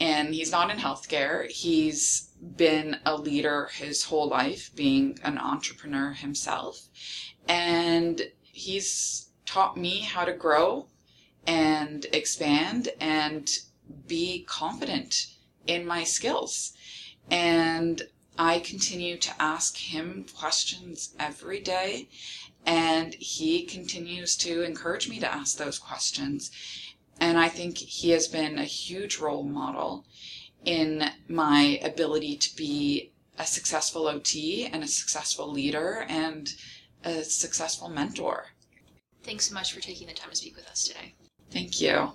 and 0.00 0.34
he's 0.34 0.52
not 0.52 0.70
in 0.70 0.78
healthcare, 0.78 1.50
he's 1.50 2.30
been 2.56 2.96
a 3.04 3.14
leader 3.14 3.66
his 3.74 4.04
whole 4.04 4.26
life, 4.26 4.74
being 4.74 5.18
an 5.22 5.36
entrepreneur 5.36 6.12
himself. 6.12 6.88
And 7.46 8.22
he's 8.40 9.32
taught 9.44 9.76
me 9.76 10.00
how 10.00 10.24
to 10.24 10.32
grow 10.32 10.88
and 11.46 12.06
expand 12.14 12.88
and 12.98 13.50
be 14.06 14.44
confident 14.44 15.26
in 15.66 15.86
my 15.86 16.04
skills. 16.04 16.72
And 17.30 18.02
I 18.38 18.60
continue 18.60 19.16
to 19.18 19.42
ask 19.42 19.76
him 19.76 20.26
questions 20.36 21.14
every 21.18 21.60
day, 21.60 22.08
and 22.64 23.14
he 23.14 23.64
continues 23.64 24.36
to 24.38 24.62
encourage 24.62 25.08
me 25.08 25.18
to 25.20 25.32
ask 25.32 25.56
those 25.56 25.78
questions. 25.78 26.50
And 27.18 27.38
I 27.38 27.48
think 27.48 27.78
he 27.78 28.10
has 28.10 28.28
been 28.28 28.58
a 28.58 28.64
huge 28.64 29.18
role 29.18 29.44
model 29.44 30.04
in 30.64 31.10
my 31.28 31.80
ability 31.82 32.36
to 32.36 32.56
be 32.56 33.12
a 33.38 33.46
successful 33.46 34.06
OT 34.06 34.66
and 34.66 34.82
a 34.82 34.88
successful 34.88 35.50
leader 35.50 36.06
and 36.08 36.52
a 37.04 37.22
successful 37.22 37.88
mentor. 37.88 38.46
Thanks 39.22 39.48
so 39.48 39.54
much 39.54 39.72
for 39.72 39.80
taking 39.80 40.08
the 40.08 40.14
time 40.14 40.30
to 40.30 40.36
speak 40.36 40.56
with 40.56 40.68
us 40.68 40.84
today. 40.84 41.14
Thank 41.50 41.80
you. 41.80 42.12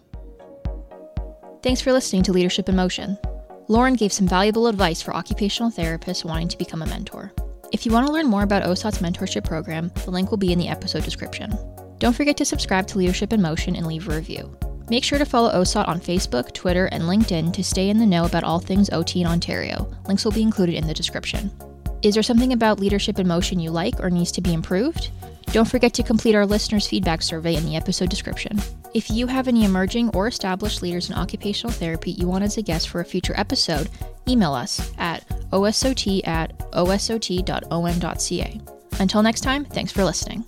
Thanks 1.63 1.79
for 1.79 1.93
listening 1.93 2.23
to 2.23 2.31
Leadership 2.31 2.69
in 2.69 2.75
Motion. 2.75 3.19
Lauren 3.67 3.93
gave 3.93 4.11
some 4.11 4.27
valuable 4.27 4.65
advice 4.65 4.99
for 4.99 5.15
occupational 5.15 5.69
therapists 5.69 6.25
wanting 6.25 6.47
to 6.47 6.57
become 6.57 6.81
a 6.81 6.87
mentor. 6.87 7.31
If 7.71 7.85
you 7.85 7.91
want 7.91 8.07
to 8.07 8.11
learn 8.11 8.25
more 8.25 8.41
about 8.41 8.63
OSOT's 8.63 8.97
mentorship 8.97 9.45
program, 9.45 9.91
the 10.03 10.09
link 10.09 10.31
will 10.31 10.39
be 10.39 10.51
in 10.51 10.57
the 10.57 10.69
episode 10.69 11.03
description. 11.03 11.55
Don't 11.99 12.15
forget 12.15 12.35
to 12.37 12.45
subscribe 12.45 12.87
to 12.87 12.97
Leadership 12.97 13.31
in 13.31 13.43
Motion 13.43 13.75
and 13.75 13.85
leave 13.85 14.09
a 14.09 14.15
review. 14.15 14.57
Make 14.89 15.03
sure 15.03 15.19
to 15.19 15.25
follow 15.25 15.51
OSOT 15.51 15.87
on 15.87 16.01
Facebook, 16.01 16.51
Twitter, 16.51 16.87
and 16.87 17.03
LinkedIn 17.03 17.53
to 17.53 17.63
stay 17.63 17.89
in 17.89 17.99
the 17.99 18.07
know 18.07 18.25
about 18.25 18.43
all 18.43 18.59
things 18.59 18.89
OT 18.89 19.21
in 19.21 19.27
Ontario. 19.27 19.87
Links 20.07 20.25
will 20.25 20.31
be 20.31 20.41
included 20.41 20.73
in 20.73 20.87
the 20.87 20.95
description. 20.95 21.51
Is 22.01 22.15
there 22.15 22.23
something 22.23 22.53
about 22.53 22.79
Leadership 22.79 23.19
in 23.19 23.27
Motion 23.27 23.59
you 23.59 23.69
like 23.69 23.99
or 23.99 24.09
needs 24.09 24.31
to 24.31 24.41
be 24.41 24.55
improved? 24.55 25.11
Don't 25.51 25.67
forget 25.67 25.93
to 25.95 26.03
complete 26.03 26.33
our 26.33 26.45
listeners' 26.45 26.87
feedback 26.87 27.21
survey 27.21 27.55
in 27.55 27.65
the 27.65 27.75
episode 27.75 28.09
description. 28.09 28.57
If 28.93 29.09
you 29.09 29.27
have 29.27 29.47
any 29.47 29.65
emerging 29.65 30.09
or 30.09 30.27
established 30.27 30.81
leaders 30.81 31.09
in 31.09 31.15
occupational 31.15 31.73
therapy 31.73 32.11
you 32.11 32.27
want 32.27 32.43
as 32.43 32.57
a 32.57 32.61
guest 32.61 32.89
for 32.89 33.01
a 33.01 33.05
future 33.05 33.33
episode, 33.37 33.89
email 34.27 34.53
us 34.53 34.91
at 34.97 35.25
osot 35.51 36.21
at 36.25 36.53
osot.on.ca. 36.73 38.61
Until 38.99 39.23
next 39.23 39.41
time, 39.41 39.65
thanks 39.65 39.91
for 39.91 40.05
listening. 40.05 40.45